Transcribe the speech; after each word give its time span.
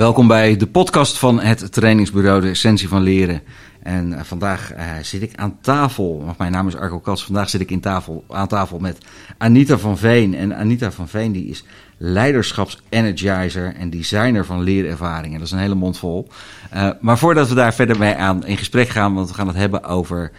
welkom 0.00 0.26
bij 0.26 0.56
de 0.56 0.66
podcast 0.66 1.18
van 1.18 1.40
het 1.40 1.72
trainingsbureau 1.72 2.40
De 2.40 2.48
Essentie 2.48 2.88
van 2.88 3.02
Leren. 3.02 3.42
En 3.82 4.12
uh, 4.12 4.20
vandaag 4.22 4.72
uh, 4.74 4.82
zit 5.02 5.22
ik 5.22 5.30
aan 5.34 5.58
tafel, 5.60 6.34
mijn 6.38 6.52
naam 6.52 6.66
is 6.66 6.76
Arco 6.76 6.98
Kats, 6.98 7.24
vandaag 7.24 7.50
zit 7.50 7.60
ik 7.60 7.70
in 7.70 7.80
tafel, 7.80 8.24
aan 8.28 8.48
tafel 8.48 8.78
met 8.78 8.98
Anita 9.38 9.78
van 9.78 9.98
Veen. 9.98 10.34
En 10.34 10.56
Anita 10.56 10.90
van 10.90 11.08
Veen 11.08 11.32
die 11.32 11.44
is 11.44 11.64
leiderschaps-energizer 11.96 13.74
en 13.74 13.90
designer 13.90 14.44
van 14.44 14.62
leerervaringen. 14.62 15.38
Dat 15.38 15.46
is 15.46 15.52
een 15.52 15.58
hele 15.58 15.74
mond 15.74 15.98
vol. 15.98 16.28
Uh, 16.74 16.90
maar 17.00 17.18
voordat 17.18 17.48
we 17.48 17.54
daar 17.54 17.74
verder 17.74 17.98
mee 17.98 18.14
aan 18.14 18.46
in 18.46 18.56
gesprek 18.56 18.88
gaan, 18.88 19.14
want 19.14 19.28
we 19.28 19.34
gaan 19.34 19.48
het 19.48 19.56
hebben 19.56 19.84
over 19.84 20.32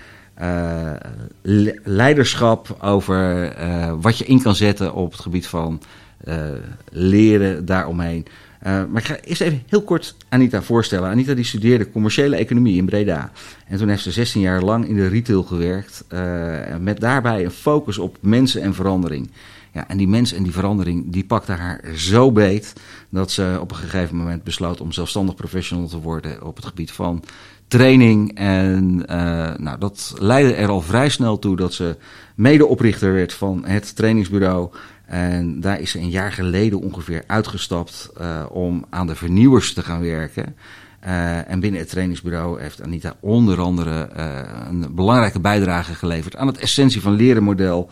leiderschap, 1.84 2.78
over 2.80 3.54
wat 4.02 4.18
je 4.18 4.26
in 4.26 4.42
kan 4.42 4.56
zetten 4.56 4.94
op 4.94 5.12
het 5.12 5.22
gebied 5.22 5.48
van 5.48 5.82
leren 6.92 7.66
daaromheen. 7.66 8.26
Uh, 8.68 8.84
maar 8.90 9.02
ik 9.02 9.08
ga 9.08 9.20
eerst 9.20 9.42
even 9.42 9.64
heel 9.68 9.82
kort 9.82 10.16
Anita 10.30 10.62
voorstellen. 10.62 11.10
Anita 11.10 11.34
die 11.34 11.46
studeerde 11.46 11.92
commerciële 11.92 12.36
economie 12.36 12.78
in 12.78 12.86
Breda. 12.86 13.32
En 13.68 13.78
toen 13.78 13.90
heeft 13.90 14.04
ze 14.04 14.12
16 14.12 14.42
jaar 14.42 14.62
lang 14.62 14.88
in 14.88 14.96
de 14.96 15.08
retail 15.08 15.44
gewerkt. 15.44 16.06
Uh, 16.10 16.60
met 16.80 17.00
daarbij 17.00 17.44
een 17.46 17.52
focus 17.52 17.98
op 17.98 18.18
mensen 18.20 18.62
en 18.62 18.74
verandering. 18.74 19.32
Ja, 19.74 19.88
en 19.88 19.98
die 19.98 20.08
mensen 20.08 20.38
en 20.38 20.44
die 20.44 20.52
verandering, 20.52 21.12
die 21.12 21.26
pakte 21.26 21.52
haar 21.52 21.84
zo 21.96 22.32
beet... 22.32 22.74
dat 23.10 23.32
ze 23.32 23.58
op 23.62 23.72
een 23.72 23.78
gegeven 23.78 24.16
moment 24.16 24.44
besloot 24.44 24.82
om 24.82 24.92
zelfstandig 24.92 25.36
professional 25.36 25.88
te 25.88 26.00
worden... 26.00 26.44
op 26.44 26.56
het 26.56 26.66
gebied 26.66 26.92
van 26.92 27.24
training. 27.68 28.36
En 28.36 29.04
uh, 29.10 29.54
nou, 29.58 29.80
dat 29.80 30.14
leidde 30.20 30.54
er 30.54 30.70
al 30.70 30.82
vrij 30.82 31.10
snel 31.10 31.40
toe 31.40 31.56
dat 31.56 31.74
ze 31.74 31.96
medeoprichter 32.36 33.14
werd 33.14 33.34
van 33.34 33.66
het 33.66 33.96
trainingsbureau... 33.96 34.72
En 35.12 35.60
daar 35.60 35.80
is 35.80 35.92
ze 35.92 36.00
een 36.00 36.10
jaar 36.10 36.32
geleden 36.32 36.82
ongeveer 36.82 37.24
uitgestapt 37.28 38.10
uh, 38.22 38.44
om 38.50 38.86
aan 38.90 39.08
de 39.08 39.16
vernieuwers 39.16 39.74
te 39.74 39.84
gaan 39.84 40.02
werken. 40.02 40.56
Uh, 41.06 41.50
en 41.50 41.60
binnen 41.60 41.80
het 41.80 41.90
trainingsbureau 41.90 42.62
heeft 42.62 42.82
Anita 42.82 43.16
onder 43.20 43.60
andere 43.60 44.10
uh, 44.18 44.40
een 44.70 44.96
belangrijke 44.96 45.40
bijdrage 45.40 45.94
geleverd 45.94 46.36
aan 46.36 46.48
het 46.48 46.58
essentie 46.58 47.02
van 47.02 47.14
leren 47.14 47.44
model. 47.44 47.90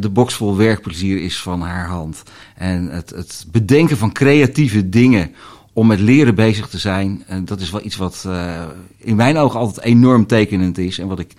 de 0.00 0.08
box 0.08 0.34
vol 0.34 0.56
werkplezier 0.56 1.22
is 1.22 1.42
van 1.42 1.60
haar 1.60 1.86
hand. 1.86 2.22
En 2.56 2.88
het, 2.88 3.10
het 3.10 3.46
bedenken 3.50 3.96
van 3.96 4.12
creatieve 4.12 4.88
dingen 4.88 5.34
om 5.72 5.86
met 5.86 6.00
leren 6.00 6.34
bezig 6.34 6.68
te 6.68 6.78
zijn, 6.78 7.24
dat 7.44 7.60
is 7.60 7.70
wel 7.70 7.84
iets 7.84 7.96
wat 7.96 8.28
in 8.96 9.16
mijn 9.16 9.36
ogen 9.36 9.60
altijd 9.60 9.86
enorm 9.86 10.26
tekenend 10.26 10.78
is. 10.78 10.98
En 10.98 11.08
wat 11.08 11.18
ik 11.18 11.32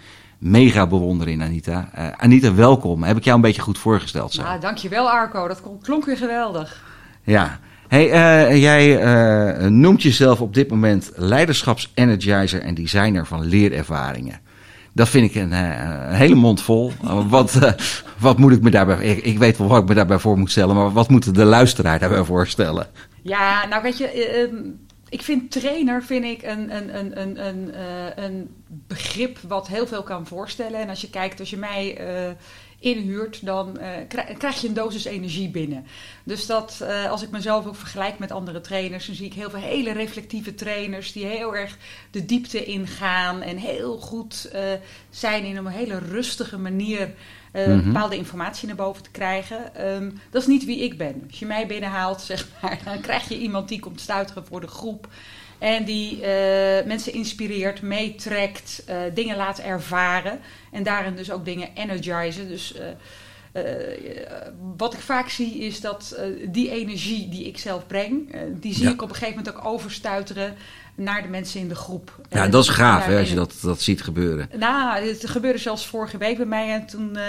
mega 0.45 0.87
bewonderen 0.87 1.33
in 1.33 1.41
Anita. 1.41 1.89
Uh, 1.97 2.07
Anita, 2.17 2.53
welkom. 2.53 3.03
Heb 3.03 3.17
ik 3.17 3.23
jou 3.23 3.35
een 3.35 3.41
beetje 3.41 3.61
goed 3.61 3.77
voorgesteld? 3.77 4.33
Zo? 4.33 4.41
Ja, 4.41 4.57
dankjewel 4.57 5.09
Arco. 5.09 5.47
Dat 5.47 5.61
klonk 5.81 6.05
weer 6.05 6.17
geweldig. 6.17 6.83
Ja. 7.23 7.59
Hey, 7.87 8.05
uh, 8.05 8.61
jij 8.61 9.03
uh, 9.03 9.67
noemt 9.67 10.01
jezelf 10.01 10.41
op 10.41 10.53
dit 10.53 10.69
moment 10.69 11.11
leiderschaps-energizer 11.15 12.61
en 12.61 12.75
designer 12.75 13.25
van 13.25 13.45
leerervaringen. 13.45 14.39
Dat 14.93 15.09
vind 15.09 15.29
ik 15.29 15.35
een, 15.35 15.51
een 15.51 16.13
hele 16.13 16.35
mond 16.35 16.61
vol. 16.61 16.91
wat, 17.27 17.59
wat 18.17 18.37
moet 18.37 18.51
ik 18.51 18.61
me 18.61 18.69
daarbij... 18.69 18.97
Ik, 18.97 19.23
ik, 19.23 19.37
weet 19.37 19.57
wel 19.57 19.67
wat 19.67 19.81
ik 19.81 19.87
me 19.87 19.93
daarbij 19.93 20.19
voor 20.19 20.37
moet 20.37 20.51
stellen, 20.51 20.75
maar 20.75 20.91
wat 20.91 21.09
moet 21.09 21.35
de 21.35 21.45
luisteraar 21.45 21.99
daarbij 21.99 22.23
voorstellen? 22.23 22.87
Ja, 23.21 23.65
nou 23.69 23.81
weet 23.81 23.97
je 23.97 24.07
ehm, 24.07 24.55
ik 25.15 25.21
vind 25.21 25.51
trainer 25.51 26.03
vind 26.03 26.25
ik 26.25 26.43
een, 26.43 26.75
een, 26.75 26.97
een, 26.97 27.21
een, 27.21 27.45
een, 27.45 27.69
uh, 27.75 28.23
een 28.25 28.55
begrip 28.67 29.37
wat 29.39 29.67
heel 29.67 29.87
veel 29.87 30.03
kan 30.03 30.27
voorstellen. 30.27 30.79
En 30.79 30.89
als 30.89 31.01
je 31.01 31.09
kijkt, 31.09 31.39
als 31.39 31.49
je 31.49 31.57
mij 31.57 31.99
uh, 31.99 32.31
inhuurt, 32.79 33.45
dan 33.45 33.77
uh, 33.79 33.87
krijg 34.37 34.61
je 34.61 34.67
een 34.67 34.73
dosis 34.73 35.05
energie 35.05 35.49
binnen. 35.49 35.85
Dus 36.23 36.45
dat, 36.45 36.85
als 37.09 37.23
ik 37.23 37.29
mezelf 37.29 37.67
ook 37.67 37.75
vergelijk 37.75 38.19
met 38.19 38.31
andere 38.31 38.61
trainers, 38.61 39.05
dan 39.05 39.15
zie 39.15 39.25
ik 39.25 39.33
heel 39.33 39.49
veel 39.49 39.59
hele 39.59 39.91
reflectieve 39.91 40.55
trainers 40.55 41.11
die 41.11 41.25
heel 41.25 41.55
erg 41.55 41.77
de 42.11 42.25
diepte 42.25 42.65
ingaan 42.65 43.41
en 43.41 43.57
heel 43.57 43.97
goed 43.97 44.51
zijn 45.09 45.43
in 45.43 45.57
een 45.57 45.67
hele 45.67 45.99
rustige 45.99 46.57
manier 46.57 47.13
uh, 47.55 47.67
mm 47.67 47.73
-hmm. 47.73 47.93
bepaalde 47.93 48.17
informatie 48.17 48.67
naar 48.67 48.75
boven 48.75 49.03
te 49.03 49.11
krijgen. 49.11 49.87
Um, 49.87 50.19
dat 50.29 50.41
is 50.41 50.47
niet 50.47 50.65
wie 50.65 50.83
ik 50.83 50.97
ben. 50.97 51.23
Als 51.27 51.39
je 51.39 51.45
mij 51.45 51.67
binnenhaalt, 51.67 52.21
zeg 52.31 52.47
maar, 52.61 52.79
dan 52.83 53.01
krijg 53.01 53.29
je 53.29 53.37
iemand 53.37 53.67
die 53.67 53.79
komt 53.79 54.01
stuiteren 54.01 54.45
voor 54.45 54.61
de 54.61 54.67
groep. 54.67 55.07
En 55.57 55.85
die 55.85 56.15
uh, 56.15 56.21
mensen 56.85 57.13
inspireert, 57.13 57.81
meetrekt, 57.81 58.83
uh, 58.89 58.95
dingen 59.13 59.37
laat 59.37 59.59
ervaren. 59.59 60.39
En 60.71 60.83
daarin 60.83 61.15
dus 61.15 61.31
ook 61.31 61.45
dingen 61.45 61.69
energizen. 61.73 62.47
Dus 62.47 62.75
wat 64.77 64.93
ik 64.93 64.99
vaak 64.99 65.29
zie 65.29 65.57
is 65.57 65.81
dat 65.81 66.19
die 66.47 66.71
energie 66.71 67.29
die 67.29 67.47
ik 67.47 67.57
zelf 67.57 67.87
breng, 67.87 68.35
die 68.59 68.73
zie 68.73 68.83
ja. 68.83 68.91
ik 68.91 69.01
op 69.01 69.09
een 69.09 69.15
gegeven 69.15 69.37
moment 69.37 69.55
ook 69.55 69.65
overstuiteren 69.65 70.55
naar 70.95 71.21
de 71.21 71.27
mensen 71.27 71.59
in 71.59 71.67
de 71.67 71.75
groep. 71.75 72.19
Ja, 72.29 72.47
dat 72.47 72.63
is 72.63 72.69
gaaf 72.69 73.05
hè, 73.05 73.19
als 73.19 73.29
je 73.29 73.35
dat, 73.35 73.53
dat 73.61 73.81
ziet 73.81 74.01
gebeuren. 74.01 74.49
Nou, 74.57 75.07
het 75.07 75.29
gebeurde 75.29 75.59
zelfs 75.59 75.87
vorige 75.87 76.17
week 76.17 76.37
bij 76.37 76.45
mij. 76.45 76.73
En 76.73 76.85
toen 76.85 77.09
uh, 77.09 77.21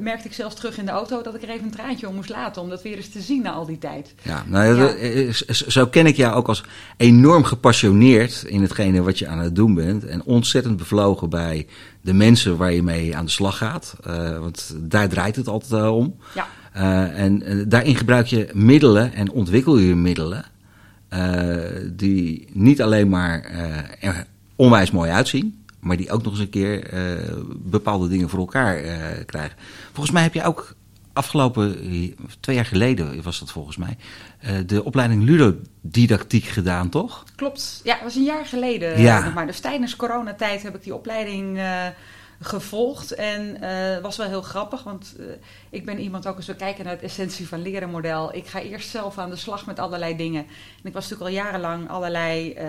merkte 0.00 0.28
ik 0.28 0.32
zelfs 0.32 0.54
terug 0.54 0.78
in 0.78 0.84
de 0.84 0.90
auto 0.90 1.22
dat 1.22 1.34
ik 1.34 1.42
er 1.42 1.48
even 1.48 1.64
een 1.64 1.70
traantje 1.70 2.08
om 2.08 2.14
moest 2.14 2.28
laten. 2.28 2.62
Om 2.62 2.68
dat 2.68 2.82
weer 2.82 2.96
eens 2.96 3.08
te 3.08 3.20
zien 3.20 3.42
na 3.42 3.50
al 3.50 3.66
die 3.66 3.78
tijd. 3.78 4.14
Ja, 4.22 4.44
nou, 4.46 4.74
ja. 4.74 5.32
zo 5.68 5.86
ken 5.86 6.06
ik 6.06 6.16
jou 6.16 6.34
ook 6.34 6.48
als 6.48 6.64
enorm 6.96 7.44
gepassioneerd 7.44 8.42
in 8.46 8.62
hetgene 8.62 9.02
wat 9.02 9.18
je 9.18 9.26
aan 9.26 9.38
het 9.38 9.54
doen 9.54 9.74
bent. 9.74 10.04
En 10.04 10.24
ontzettend 10.24 10.76
bevlogen 10.76 11.30
bij 11.30 11.66
de 12.00 12.12
mensen 12.12 12.56
waar 12.56 12.72
je 12.72 12.82
mee 12.82 13.16
aan 13.16 13.24
de 13.24 13.30
slag 13.30 13.56
gaat. 13.56 13.96
Uh, 14.06 14.38
want 14.38 14.74
daar 14.76 15.08
draait 15.08 15.36
het 15.36 15.48
altijd 15.48 15.90
om. 15.90 16.16
Ja. 16.34 16.46
en 17.12 17.64
daarin 17.68 17.96
gebruik 17.96 18.26
je 18.26 18.48
middelen 18.52 19.12
en 19.14 19.30
ontwikkel 19.30 19.76
je 19.78 19.94
middelen 19.94 20.44
die 21.92 22.48
niet 22.52 22.82
alleen 22.82 23.08
maar 23.08 23.50
uh, 23.50 24.04
er 24.08 24.26
onwijs 24.56 24.90
mooi 24.90 25.10
uitzien, 25.10 25.64
maar 25.80 25.96
die 25.96 26.10
ook 26.10 26.22
nog 26.22 26.32
eens 26.32 26.40
een 26.40 26.50
keer 26.50 26.94
uh, 26.94 27.34
bepaalde 27.56 28.08
dingen 28.08 28.28
voor 28.28 28.38
elkaar 28.38 28.80
krijgen. 29.24 29.56
Volgens 29.92 30.10
mij 30.10 30.22
heb 30.22 30.34
je 30.34 30.42
ook 30.42 30.76
afgelopen 31.12 31.76
twee 32.40 32.56
jaar 32.56 32.64
geleden, 32.64 33.22
was 33.22 33.38
dat 33.38 33.50
volgens 33.50 33.76
mij, 33.76 33.96
de 34.66 34.84
opleiding 34.84 35.22
ludodidactiek 35.22 36.44
gedaan, 36.44 36.88
toch? 36.88 37.24
Klopt, 37.36 37.80
ja, 37.84 37.94
dat 37.94 38.02
was 38.02 38.14
een 38.14 38.24
jaar 38.24 38.46
geleden 38.46 39.00
ja. 39.00 39.32
maar. 39.34 39.46
Dus 39.46 39.60
tijdens 39.60 39.96
coronatijd 39.96 40.62
heb 40.62 40.74
ik 40.74 40.82
die 40.82 40.94
opleiding 40.94 41.58
gevolgd. 42.40 43.14
En 43.14 43.56
uh, 43.62 43.98
was 43.98 44.16
wel 44.16 44.26
heel 44.26 44.42
grappig, 44.42 44.82
want 44.82 45.14
uh, 45.18 45.26
ik 45.70 45.84
ben 45.84 45.98
iemand 45.98 46.26
ook 46.26 46.36
als 46.36 46.46
we 46.46 46.54
kijken 46.54 46.84
naar 46.84 46.92
het 46.92 47.02
essentie 47.02 47.48
van 47.48 47.62
leren 47.62 47.90
model. 47.90 48.34
Ik 48.34 48.46
ga 48.46 48.60
eerst 48.60 48.88
zelf 48.88 49.18
aan 49.18 49.30
de 49.30 49.36
slag 49.36 49.66
met 49.66 49.78
allerlei 49.78 50.16
dingen. 50.16 50.44
En 50.44 50.84
ik 50.84 50.92
was 50.92 51.08
natuurlijk 51.08 51.30
al 51.30 51.44
jarenlang 51.44 51.88
allerlei 51.88 52.54
uh, 52.58 52.64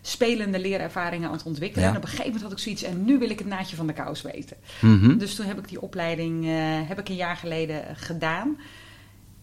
spelende 0.00 0.58
leerervaringen 0.58 1.28
aan 1.28 1.34
het 1.34 1.46
ontwikkelen. 1.46 1.84
Ja. 1.84 1.90
En 1.90 1.96
op 1.96 2.02
een 2.02 2.08
gegeven 2.08 2.32
moment 2.32 2.50
had 2.50 2.58
ik 2.58 2.64
zoiets 2.64 2.82
en 2.82 3.04
nu 3.04 3.18
wil 3.18 3.30
ik 3.30 3.38
het 3.38 3.48
naadje 3.48 3.76
van 3.76 3.86
de 3.86 3.92
kous 3.92 4.22
weten. 4.22 4.56
Mm 4.80 5.00
-hmm. 5.00 5.18
Dus 5.18 5.34
toen 5.34 5.46
heb 5.46 5.58
ik 5.58 5.68
die 5.68 5.80
opleiding 5.80 6.46
heb 6.88 6.98
ik 6.98 7.08
een 7.08 7.14
jaar 7.14 7.36
geleden 7.36 7.96
gedaan. 7.96 8.58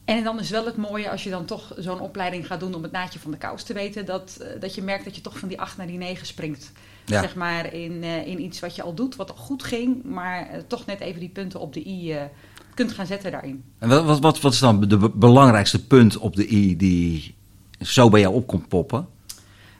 En 0.05 0.23
dan 0.23 0.39
is 0.39 0.49
wel 0.49 0.65
het 0.65 0.77
mooie 0.77 1.09
als 1.09 1.23
je 1.23 1.29
dan 1.29 1.45
toch 1.45 1.73
zo'n 1.77 1.99
opleiding 1.99 2.47
gaat 2.47 2.59
doen 2.59 2.73
om 2.73 2.83
het 2.83 2.91
naadje 2.91 3.19
van 3.19 3.31
de 3.31 3.37
kous 3.37 3.63
te 3.63 3.73
weten, 3.73 4.05
dat, 4.05 4.45
dat 4.59 4.75
je 4.75 4.81
merkt 4.81 5.03
dat 5.03 5.15
je 5.15 5.21
toch 5.21 5.39
van 5.39 5.47
die 5.47 5.59
8 5.59 5.77
naar 5.77 5.87
die 5.87 5.97
9 5.97 6.25
springt. 6.25 6.71
Ja. 7.05 7.21
Zeg 7.21 7.35
maar 7.35 7.73
in, 7.73 8.03
uh, 8.03 8.27
in 8.27 8.41
iets 8.41 8.59
wat 8.59 8.75
je 8.75 8.81
al 8.81 8.93
doet, 8.93 9.15
wat 9.15 9.29
al 9.29 9.37
goed 9.37 9.63
ging, 9.63 10.03
maar 10.03 10.49
uh, 10.51 10.57
toch 10.67 10.85
net 10.85 10.99
even 10.99 11.19
die 11.19 11.29
punten 11.29 11.59
op 11.59 11.73
de 11.73 11.87
i 11.87 12.13
uh, 12.13 12.21
kunt 12.73 12.91
gaan 12.91 13.05
zetten 13.05 13.31
daarin. 13.31 13.63
En 13.77 13.89
wat, 13.89 14.19
wat, 14.19 14.41
wat 14.41 14.53
is 14.53 14.59
dan 14.59 14.87
de 14.87 15.09
belangrijkste 15.13 15.85
punt 15.85 16.17
op 16.17 16.35
de 16.35 16.51
i 16.51 16.77
die 16.77 17.35
zo 17.79 18.09
bij 18.09 18.19
jou 18.19 18.35
op 18.35 18.47
komt 18.47 18.67
poppen? 18.67 19.07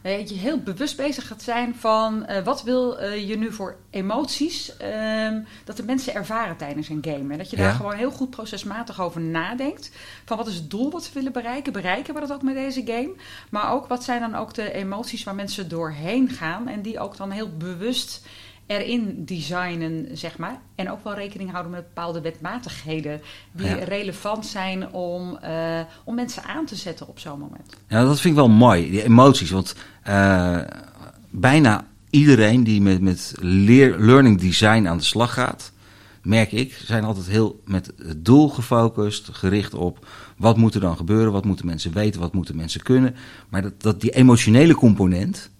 Dat 0.02 0.30
je 0.30 0.36
heel 0.36 0.60
bewust 0.60 0.98
bezig 0.98 1.28
gaat 1.28 1.42
zijn 1.42 1.76
van 1.76 2.26
uh, 2.30 2.44
wat 2.44 2.64
wil 2.64 3.00
uh, 3.00 3.28
je 3.28 3.38
nu 3.38 3.52
voor 3.52 3.76
emoties 3.90 4.74
um, 4.82 5.46
dat 5.64 5.78
de 5.78 5.84
mensen 5.84 6.14
ervaren 6.14 6.58
tijdens 6.58 6.90
een 6.90 7.06
game. 7.06 7.32
En 7.32 7.38
dat 7.38 7.50
je 7.50 7.56
daar 7.56 7.68
ja. 7.68 7.74
gewoon 7.74 7.96
heel 7.96 8.12
goed 8.12 8.30
procesmatig 8.30 9.02
over 9.02 9.22
nadenkt. 9.22 9.92
Van 10.26 10.38
wat 10.38 10.48
is 10.48 10.56
het 10.56 10.70
doel 10.70 10.92
wat 10.92 11.08
we 11.08 11.14
willen 11.14 11.32
bereiken? 11.32 11.74
Bereiken 11.74 12.14
we 12.14 12.20
dat 12.20 12.34
ook 12.34 12.42
met 12.42 12.56
deze 12.56 12.82
game? 12.86 13.14
Maar 13.50 13.72
ook 13.72 13.88
wat 13.88 14.04
zijn 14.04 14.20
dan 14.20 14.36
ook 14.36 14.54
de 14.54 14.72
emoties 14.72 15.24
waar 15.24 15.36
mensen 15.36 15.70
doorheen 15.70 16.30
gaan 16.30 16.68
en 16.68 16.82
die 16.82 17.00
ook 17.00 17.18
dan 17.18 17.32
heel 17.32 17.58
bewust 17.58 18.22
erin 18.72 19.26
designen, 19.26 20.18
zeg 20.18 20.38
maar. 20.38 20.62
En 20.76 20.92
ook 20.92 21.04
wel 21.04 21.14
rekening 21.14 21.52
houden 21.52 21.72
met 21.72 21.88
bepaalde 21.88 22.22
wetmatigheden 22.22 23.22
die 23.52 23.68
ja. 23.68 23.84
relevant 23.84 24.46
zijn 24.46 24.92
om, 24.92 25.40
uh, 25.44 25.80
om 26.04 26.16
mensen 26.16 26.44
aan 26.44 26.66
te 26.66 26.76
zetten 26.76 27.08
op 27.08 27.20
zo'n 27.20 27.40
moment. 27.40 27.76
Ja, 27.88 28.04
dat 28.04 28.20
vind 28.20 28.34
ik 28.34 28.40
wel 28.40 28.50
mooi, 28.50 28.92
die 28.92 29.04
emoties. 29.04 29.50
Want 29.50 29.76
uh, 30.08 30.62
bijna 31.30 31.86
iedereen 32.10 32.64
die 32.64 32.82
met, 32.82 33.02
met 33.02 33.34
leer, 33.40 34.00
learning 34.00 34.40
design 34.40 34.88
aan 34.88 34.98
de 34.98 35.04
slag 35.04 35.34
gaat, 35.34 35.72
merk 36.24 36.52
ik, 36.52 36.82
zijn 36.86 37.04
altijd 37.04 37.28
heel 37.28 37.62
met 37.66 37.92
het 37.98 38.26
doel 38.26 38.50
gefocust, 38.50 39.30
gericht 39.32 39.74
op 39.74 40.08
wat 40.38 40.58
moet 40.58 40.76
er 40.76 40.82
dan 40.82 40.98
gebeuren, 40.98 41.32
wat 41.32 41.46
moeten 41.46 41.66
mensen 41.66 41.94
weten, 41.94 42.22
wat 42.22 42.34
moeten 42.34 42.56
mensen 42.56 42.82
kunnen. 42.82 43.16
Maar 43.50 43.62
dat, 43.62 43.82
dat 43.82 44.02
die 44.02 44.12
emotionele 44.12 44.76
component, 44.76 45.51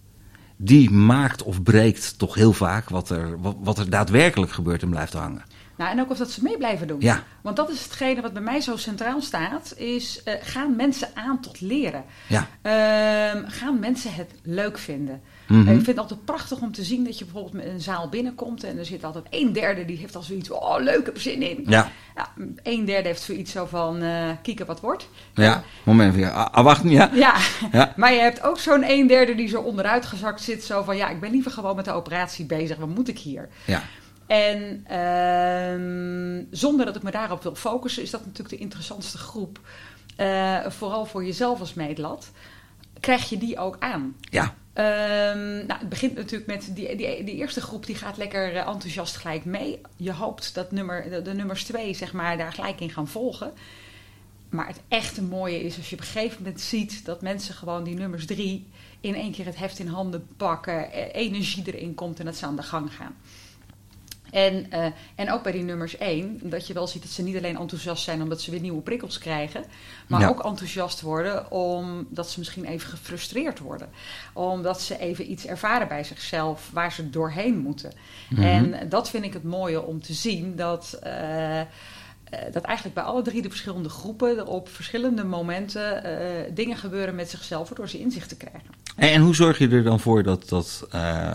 die 0.64 0.90
maakt 0.90 1.42
of 1.42 1.62
breekt 1.62 2.18
toch 2.18 2.34
heel 2.34 2.52
vaak 2.52 2.88
wat 2.88 3.10
er, 3.10 3.40
wat, 3.40 3.56
wat 3.60 3.78
er 3.78 3.90
daadwerkelijk 3.90 4.52
gebeurt 4.52 4.82
en 4.82 4.90
blijft 4.90 5.12
hangen. 5.12 5.44
Nou, 5.76 5.90
en 5.90 6.00
ook 6.00 6.10
of 6.10 6.18
dat 6.18 6.30
ze 6.30 6.42
mee 6.42 6.56
blijven 6.56 6.86
doen. 6.86 7.00
Ja. 7.00 7.22
Want 7.40 7.56
dat 7.56 7.70
is 7.70 7.82
hetgene 7.82 8.20
wat 8.20 8.32
bij 8.32 8.42
mij 8.42 8.60
zo 8.60 8.76
centraal 8.76 9.20
staat, 9.20 9.74
is 9.76 10.22
eh, 10.22 10.34
gaan 10.40 10.76
mensen 10.76 11.08
aan 11.14 11.40
tot 11.40 11.60
leren. 11.60 12.04
Ja. 12.28 12.48
Ehm, 12.62 13.48
gaan 13.48 13.78
mensen 13.78 14.14
het 14.14 14.30
leuk 14.42 14.78
vinden. 14.78 15.22
Mhm. 15.48 15.60
Ik 15.60 15.66
vind 15.74 15.86
het 15.86 15.98
altijd 15.98 16.24
prachtig 16.24 16.60
om 16.60 16.72
te 16.72 16.82
zien 16.82 17.04
dat 17.04 17.18
je 17.18 17.24
bijvoorbeeld 17.24 17.54
met 17.54 17.66
een 17.66 17.80
zaal 17.80 18.08
binnenkomt 18.08 18.64
en 18.64 18.78
er 18.78 18.84
zit 18.84 19.04
altijd 19.04 19.24
een 19.30 19.52
derde 19.52 19.84
die 19.84 19.96
heeft 19.96 20.16
al 20.16 20.22
zoiets 20.22 20.48
van, 20.48 20.56
oh 20.56 20.80
leuk, 20.80 21.06
heb 21.06 21.18
zin 21.18 21.42
in. 21.42 21.64
Ja. 21.66 21.90
Ja, 22.16 22.28
een 22.62 22.84
derde 22.84 23.08
heeft 23.08 23.22
zoiets 23.22 23.52
zo 23.52 23.66
van, 23.66 24.02
eh 24.02 24.28
kieken 24.42 24.66
wat 24.66 24.80
wordt. 24.80 25.08
Ja. 25.34 25.62
Moment 25.82 26.10
even. 26.14 26.20
Ja. 26.20 26.30
Ah, 26.30 26.64
wacht. 26.64 26.82
Ja. 26.84 27.10
Ja, 27.12 27.36
Ja. 27.72 27.92
maar 27.96 28.12
je 28.12 28.20
hebt 28.20 28.42
ook 28.42 28.58
zo'n 28.58 28.90
een 28.90 29.06
derde 29.06 29.34
die 29.34 29.48
zo 29.48 29.60
onderuit 29.60 30.06
gezakt 30.06 30.40
zit. 30.40 30.64
Zo 30.64 30.82
van, 30.82 30.96
ja, 30.96 31.08
ik 31.08 31.20
ben 31.20 31.30
liever 31.30 31.50
gewoon 31.50 31.76
met 31.76 31.84
de 31.84 31.92
operatie 31.92 32.44
bezig. 32.44 32.76
Wat 32.76 32.88
moet 32.88 33.08
ik 33.08 33.18
hier? 33.18 33.48
Ja. 33.64 33.82
En 34.26 34.84
ehm, 34.86 36.44
zonder 36.50 36.86
dat 36.86 36.96
ik 36.96 37.02
me 37.02 37.10
daarop 37.10 37.42
wil 37.42 37.54
focussen, 37.54 38.02
is 38.02 38.10
dat 38.10 38.24
natuurlijk 38.24 38.56
de 38.56 38.60
interessantste 38.60 39.18
groep. 39.18 39.60
Eh, 40.16 40.56
vooral 40.68 41.04
voor 41.04 41.24
jezelf 41.24 41.60
als 41.60 41.74
meetlat. 41.74 42.30
Krijg 43.02 43.28
je 43.28 43.38
die 43.38 43.58
ook 43.58 43.76
aan? 43.78 44.16
Ja. 44.20 44.54
Ehm, 44.72 45.66
nou, 45.66 45.80
het 45.80 45.88
begint 45.88 46.14
natuurlijk 46.14 46.46
met 46.46 46.70
die, 46.74 46.96
die, 46.96 47.24
die 47.24 47.34
eerste 47.34 47.60
groep, 47.60 47.86
die 47.86 47.94
gaat 47.94 48.16
lekker 48.16 48.56
eh, 48.56 48.68
enthousiast 48.68 49.16
gelijk 49.16 49.44
mee. 49.44 49.80
Je 49.96 50.12
hoopt 50.12 50.54
dat 50.54 50.72
nummer, 50.72 51.10
de, 51.10 51.22
de 51.22 51.34
nummers 51.34 51.64
twee, 51.64 51.94
zeg 51.94 52.12
maar, 52.12 52.36
daar 52.36 52.52
gelijk 52.52 52.80
in 52.80 52.90
gaan 52.90 53.08
volgen. 53.08 53.52
Maar 54.48 54.66
het 54.66 54.80
echte 54.88 55.22
mooie 55.22 55.62
is 55.62 55.76
als 55.76 55.90
je 55.90 55.96
op 55.96 56.00
een 56.00 56.06
gegeven 56.06 56.42
moment 56.42 56.60
ziet 56.60 57.04
dat 57.04 57.22
mensen 57.22 57.54
gewoon 57.54 57.84
die 57.84 57.94
nummers 57.94 58.26
drie 58.26 58.66
in 59.00 59.14
één 59.14 59.32
keer 59.32 59.44
het 59.44 59.58
heft 59.58 59.78
in 59.78 59.86
handen 59.86 60.26
pakken, 60.36 60.92
eh, 60.92 61.22
energie 61.22 61.62
erin 61.66 61.94
komt 61.94 62.18
en 62.18 62.24
dat 62.24 62.36
ze 62.36 62.46
aan 62.46 62.56
de 62.56 62.62
gang 62.62 62.94
gaan. 62.94 63.16
En, 64.32 64.70
eh, 64.70 64.86
en 65.14 65.30
ook 65.32 65.42
bij 65.42 65.52
die 65.52 65.62
nummers 65.62 65.96
1, 65.98 66.38
dat 66.42 66.66
je 66.66 66.72
wel 66.74 66.86
ziet 66.86 67.02
dat 67.02 67.10
ze 67.10 67.22
niet 67.22 67.36
alleen 67.36 67.56
enthousiast 67.56 68.04
zijn 68.04 68.22
omdat 68.22 68.40
ze 68.40 68.50
weer 68.50 68.60
nieuwe 68.60 68.80
prikkels 68.82 69.18
krijgen, 69.18 69.64
maar 70.08 70.20
Ja. 70.20 70.28
ook 70.28 70.44
enthousiast 70.44 71.00
worden 71.00 71.50
omdat 71.50 72.30
ze 72.30 72.38
misschien 72.38 72.64
even 72.64 72.88
gefrustreerd 72.90 73.58
worden. 73.58 73.88
Omdat 74.32 74.80
ze 74.80 74.98
even 74.98 75.30
iets 75.30 75.46
ervaren 75.46 75.88
bij 75.88 76.04
zichzelf 76.04 76.70
waar 76.72 76.92
ze 76.92 77.10
doorheen 77.10 77.58
moeten. 77.58 77.92
Mhm. 78.30 78.42
En 78.42 78.88
dat 78.88 79.10
vind 79.10 79.24
ik 79.24 79.32
het 79.32 79.44
mooie 79.44 79.82
om 79.82 80.02
te 80.02 80.12
zien 80.12 80.56
dat. 80.56 80.98
eh, 81.02 81.60
eh, 81.60 81.66
dat 82.52 82.62
eigenlijk 82.62 82.94
bij 82.96 83.04
alle 83.04 83.22
drie 83.22 83.42
de 83.42 83.48
verschillende 83.48 83.88
groepen 83.88 84.38
er 84.38 84.46
op 84.46 84.68
verschillende 84.68 85.24
momenten 85.24 86.04
dingen 86.54 86.76
gebeuren 86.76 87.14
met 87.14 87.30
zichzelf 87.30 87.68
waardoor 87.68 87.88
ze 87.88 87.98
inzichten 87.98 88.36
krijgen. 88.36 88.70
En, 88.96 89.20
hoe 89.20 89.34
zorg 89.34 89.58
je 89.58 89.68
er 89.68 89.82
dan 89.82 90.00
voor 90.00 90.22
dat, 90.22 90.48
dat 90.48 90.86
eh, 90.90 91.34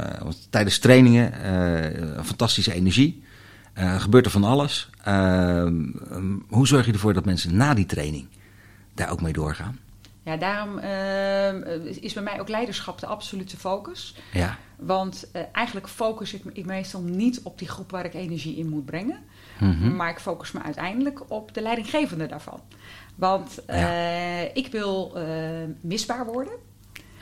tijdens 0.50 0.80
trainingen, 0.80 1.34
eh, 1.44 2.24
fantastische 2.24 2.74
energie, 2.74 3.24
eh, 3.74 4.02
gebeurt 4.02 4.26
er 4.26 4.32
van 4.32 4.44
alles. 4.44 4.90
Ehm, 5.04 5.84
ehm, 6.12 6.36
hoe 6.48 6.68
zorg 6.68 6.86
je 6.86 6.92
ervoor 6.92 7.14
dat 7.14 7.26
mensen 7.26 7.58
na 7.58 7.74
die 7.74 7.86
training 7.86 8.28
daar 8.94 9.12
ook 9.12 9.22
mee 9.22 9.34
doorgaan? 9.34 9.80
Ja, 10.24 10.38
daarom 10.38 10.78
eh, 10.78 11.86
is 12.02 12.14
bij 12.14 12.24
mij 12.24 12.40
ook 12.40 12.50
leiderschap 12.50 13.00
de 13.00 13.06
absolute 13.06 13.58
focus. 13.58 14.16
Ja. 14.32 14.58
Want 14.76 15.32
eigenlijk 15.52 15.88
focus 15.88 16.34
ik 16.34 16.44
ik 16.54 16.66
meestal 16.66 17.02
niet 17.02 17.42
op 17.44 17.60
die 17.60 17.68
groep 17.68 17.92
waar 17.92 18.06
ik 18.06 18.14
energie 18.14 18.58
in 18.58 18.70
moet 18.70 18.86
brengen. 18.86 19.20
Mhm. 19.60 19.96
Maar 19.96 20.10
ik 20.10 20.20
focus 20.20 20.52
me 20.52 20.62
uiteindelijk 20.62 21.32
op 21.32 21.54
de 21.54 21.62
leidinggevende 21.62 22.26
daarvan. 22.26 22.62
Want 23.16 23.60
ik 24.54 24.68
wil 24.72 25.18
misbaar 25.82 26.26
worden. 26.26 26.54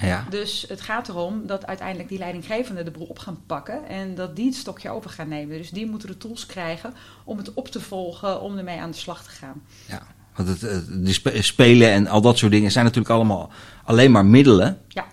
Ja. 0.01 0.25
Dus 0.30 0.65
het 0.68 0.81
gaat 0.81 1.09
erom 1.09 1.47
dat 1.47 1.65
uiteindelijk 1.65 2.09
die 2.09 2.18
leidinggevende 2.18 2.83
de 2.83 2.92
boel 2.92 3.06
op 3.07 3.19
gaan 3.19 3.39
pakken. 3.45 3.88
En 3.88 4.15
dat 4.15 4.36
die 4.36 4.45
het 4.45 4.56
stokje 4.56 4.89
over 4.89 5.09
gaan 5.09 5.27
nemen. 5.27 5.57
Dus 5.57 5.69
die 5.69 5.89
moeten 5.89 6.07
de 6.07 6.18
tools 6.18 6.45
krijgen 6.45 6.94
om 7.24 7.38
het 7.38 7.53
op 7.53 7.68
te 7.68 7.81
volgen, 7.81 8.42
om 8.42 8.57
ermee 8.57 8.80
aan 8.80 8.92
de 8.92 8.97
slag 8.97 9.24
te 9.24 9.30
gaan. 9.30 9.62
ja. 9.86 10.01
Want 10.36 10.47
het, 10.50 10.63
eh, 10.63 10.77
die 10.89 11.13
spe- 11.13 11.42
spelen 11.42 11.89
en 11.92 12.07
al 12.07 12.21
dat 12.21 12.38
soort 12.38 12.51
dingen 12.51 12.71
zijn 12.71 12.86
natuurlijk 12.86 13.13
allemaal 13.13 13.51
alleen 13.83 14.12
maar 14.12 14.25
middelen 14.25 14.80
Ja. 14.88 15.06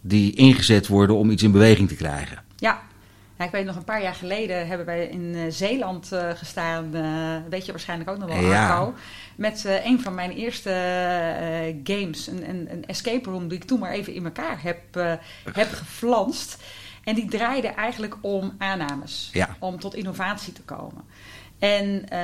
die 0.00 0.32
ingezet 0.34 0.86
worden 0.86 1.16
om 1.16 1.30
iets 1.30 1.42
in 1.42 1.52
beweging 1.52 1.88
te 1.88 1.94
krijgen. 1.94 2.42
Ja. 2.56 2.80
Ja, 3.42 3.48
ik 3.48 3.54
weet 3.54 3.66
nog 3.66 3.76
een 3.76 3.84
paar 3.84 4.02
jaar 4.02 4.14
geleden 4.14 4.66
hebben 4.66 4.86
wij 4.86 5.06
in 5.06 5.34
eh, 5.34 5.40
Zeeland 5.48 6.12
eh, 6.12 6.30
gestaan. 6.34 6.94
eh, 6.94 7.50
weet 7.50 7.66
je 7.66 7.72
waarschijnlijk 7.72 8.10
ook 8.10 8.18
nog 8.18 8.28
wel, 8.28 8.40
Ja. 8.40 8.68
Arco. 8.68 8.94
Met 9.36 9.64
een 9.84 10.00
van 10.00 10.14
mijn 10.14 10.30
eerste 10.30 10.70
games. 11.84 12.26
Een, 12.26 12.48
een, 12.48 12.72
een 12.72 12.86
escape 12.86 13.30
room 13.30 13.48
die 13.48 13.58
ik 13.58 13.64
toen 13.64 13.78
maar 13.78 13.90
even 13.90 14.14
in 14.14 14.24
elkaar 14.24 14.62
heb, 14.62 14.78
heb 15.52 15.72
geflanst. 15.72 16.62
En 17.04 17.14
die 17.14 17.28
draaide 17.28 17.68
eigenlijk 17.68 18.16
om 18.20 18.54
aannames. 18.58 19.30
Ja. 19.32 19.56
Om 19.58 19.78
tot 19.80 19.94
innovatie 19.94 20.52
te 20.52 20.62
komen. 20.62 21.04
En 21.62 22.08
eh, 22.08 22.18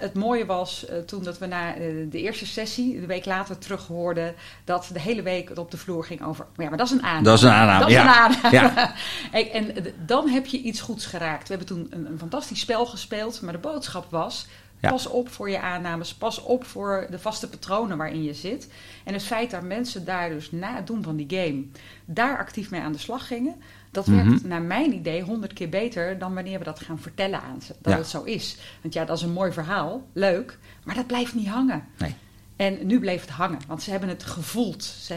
het 0.00 0.14
mooie 0.14 0.46
was 0.46 0.86
eh, 0.86 0.98
toen 0.98 1.22
dat 1.22 1.38
we 1.38 1.46
na 1.46 1.74
eh, 1.74 1.80
de 2.08 2.20
eerste 2.20 2.46
sessie, 2.46 3.00
de 3.00 3.06
week 3.06 3.24
later, 3.24 3.58
terug 3.58 3.86
hoorden 3.86 4.34
dat 4.64 4.90
de 4.92 5.00
hele 5.00 5.22
week 5.22 5.48
het 5.48 5.58
op 5.58 5.70
de 5.70 5.76
vloer 5.76 6.04
ging 6.04 6.24
over. 6.24 6.46
Ja, 6.56 6.68
maar 6.68 6.78
dat 6.78 6.86
is 6.86 6.92
een 6.92 7.02
aanname. 7.02 7.24
Dat 7.24 7.36
is 7.36 7.42
een 7.42 7.50
aanname, 7.50 7.80
Dat 7.80 7.88
is 7.88 7.94
ja. 7.94 8.02
een 8.02 8.34
aanname. 8.34 8.56
Ja. 8.56 8.94
En 9.60 9.74
dan 10.06 10.28
heb 10.28 10.46
je 10.46 10.60
iets 10.60 10.80
goeds 10.80 11.06
geraakt. 11.06 11.48
We 11.48 11.54
hebben 11.56 11.76
toen 11.76 11.86
een, 11.90 12.06
een 12.06 12.18
fantastisch 12.18 12.60
spel 12.60 12.86
gespeeld, 12.86 13.40
maar 13.40 13.52
de 13.52 13.58
boodschap 13.58 14.10
was: 14.10 14.46
Ja. 14.80 14.90
pas 14.90 15.06
op 15.06 15.28
voor 15.28 15.50
je 15.50 15.60
aannames, 15.60 16.14
pas 16.14 16.42
op 16.42 16.64
voor 16.64 17.06
de 17.10 17.18
vaste 17.18 17.48
patronen 17.48 17.96
waarin 17.96 18.22
je 18.22 18.34
zit. 18.34 18.68
En 19.04 19.12
het 19.12 19.22
feit 19.22 19.50
dat 19.50 19.62
mensen 19.62 20.04
daar 20.04 20.28
dus 20.28 20.50
na 20.50 20.74
het 20.74 20.86
doen 20.86 21.02
van 21.02 21.16
die 21.16 21.38
game 21.38 21.64
daar 22.04 22.38
actief 22.38 22.70
mee 22.70 22.80
aan 22.80 22.92
de 22.92 22.98
slag 22.98 23.26
gingen, 23.26 23.62
dat 23.90 24.06
Mhm. 24.06 24.28
werkt 24.28 24.44
naar 24.44 24.62
mijn 24.62 24.94
idee 24.94 25.22
honderd 25.22 25.52
keer 25.52 25.68
beter 25.68 26.18
dan 26.18 26.34
wanneer 26.34 26.58
we 26.58 26.64
dat 26.64 26.80
gaan 26.80 26.98
vertellen 26.98 27.40
aan 27.42 27.62
ze. 27.62 27.74
Dat 27.80 27.92
Ja. 27.92 27.98
het 27.98 28.08
zo 28.08 28.22
is. 28.22 28.58
Want 28.82 28.94
ja, 28.94 29.04
dat 29.04 29.16
is 29.16 29.22
een 29.22 29.32
mooi 29.32 29.52
verhaal, 29.52 30.06
leuk, 30.12 30.58
maar 30.84 30.94
dat 30.94 31.06
blijft 31.06 31.34
niet 31.34 31.48
hangen. 31.48 31.84
Nee. 31.98 32.14
En 32.60 32.78
nu 32.86 33.00
bleef 33.00 33.20
het 33.20 33.30
hangen, 33.30 33.58
want 33.66 33.82
ze 33.82 33.90
hebben 33.90 34.08
het 34.08 34.24
gevoeld. 34.24 34.84
Ze, 34.84 35.14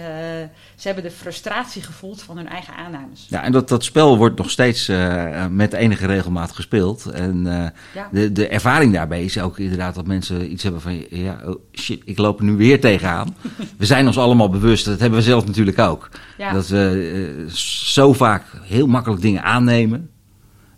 ze 0.76 0.88
hebben 0.88 1.04
de 1.04 1.12
frustratie 1.12 1.82
gevoeld 1.82 2.22
van 2.22 2.38
hun 2.38 2.48
eigen 2.48 2.76
aannames. 2.76 3.26
Ja, 3.30 3.44
en 3.44 3.52
dat, 3.52 3.68
dat 3.68 3.84
spel 3.84 4.18
wordt 4.18 4.38
nog 4.38 4.50
steeds 4.50 4.88
eh, 4.88 5.48
met 5.48 5.74
enige 5.74 6.06
regelmaat 6.06 6.52
gespeeld. 6.52 7.06
En 7.06 7.48
eh, 7.48 7.70
Ja. 7.94 8.10
de, 8.12 8.32
de 8.32 8.48
ervaring 8.48 8.94
daarbij 8.94 9.24
is 9.24 9.40
ook 9.40 9.60
inderdaad 9.60 9.96
dat 9.96 10.08
mensen 10.08 10.52
iets 10.52 10.64
hebben 10.64 10.82
van... 10.82 11.06
ja, 11.10 11.40
oh 11.46 11.56
shit, 11.74 12.02
ik 12.06 12.18
loop 12.18 12.40
er 12.40 12.46
nu 12.46 12.56
weer 12.56 12.80
tegenaan. 12.82 13.36
we 13.78 13.86
zijn 13.86 14.08
ons 14.08 14.18
allemaal 14.18 14.50
bewust, 14.50 14.86
dat 14.86 15.00
hebben 15.00 15.20
we 15.20 15.26
zelf 15.26 15.46
natuurlijk 15.46 15.80
ook. 15.80 16.10
Ja. 16.38 16.52
Dat 16.54 16.68
we 16.68 17.46
eh, 17.48 17.54
zo 17.56 18.14
vaak 18.14 18.44
heel 18.62 18.88
makkelijk 18.88 19.22
dingen 19.22 19.44
aannemen... 19.44 20.10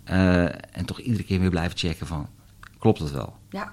eh, 0.04 0.44
en 0.44 0.86
toch 0.86 1.00
iedere 1.00 1.24
keer 1.24 1.40
weer 1.40 1.50
blijven 1.50 1.78
checken 1.78 2.08
van... 2.08 2.28
klopt 2.80 3.00
dat 3.00 3.12
wel? 3.12 3.36
Ja. 3.50 3.72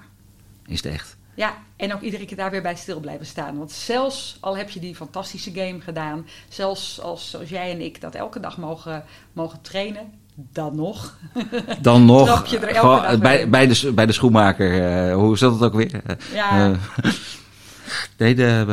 Is 0.65 0.83
het 0.83 0.93
echt? 0.93 1.17
Ja, 1.35 1.57
en 1.75 1.93
ook 1.93 2.01
iedere 2.01 2.25
keer 2.25 2.37
daar 2.37 2.51
weer 2.51 2.61
bij 2.61 2.75
stil 2.75 2.99
blijven 2.99 3.25
staan. 3.25 3.57
Want 3.57 3.71
zelfs 3.71 4.37
al 4.39 4.57
heb 4.57 4.69
je 4.69 4.79
die 4.79 4.95
fantastische 4.95 5.51
game 5.53 5.79
gedaan, 5.81 6.27
zelfs 6.47 7.01
als 7.01 7.29
zoals 7.29 7.49
jij 7.49 7.71
en 7.71 7.81
ik 7.81 8.01
dat 8.01 8.15
elke 8.15 8.39
dag 8.39 8.57
mogen, 8.57 9.03
mogen 9.33 9.61
trainen, 9.61 10.11
dan 10.35 10.75
nog. 10.75 11.17
Dan 11.81 12.05
nog 12.05 12.45
je 12.45 12.59
er 12.59 12.67
elke 12.75 13.01
dag 13.01 13.17
bij, 13.19 13.35
weer 13.35 13.41
in. 13.41 13.49
bij, 13.49 13.67
de, 13.67 13.91
bij 13.93 14.05
de 14.05 14.11
schoenmaker, 14.13 15.07
eh, 15.07 15.15
hoe 15.15 15.37
zat 15.37 15.53
het 15.53 15.61
ook 15.63 15.73
weer? 15.73 16.01
Eh, 16.05 16.15
Ja. 16.33 16.71
eh, 16.71 17.11
nee, 18.17 18.35
de, 18.35 18.63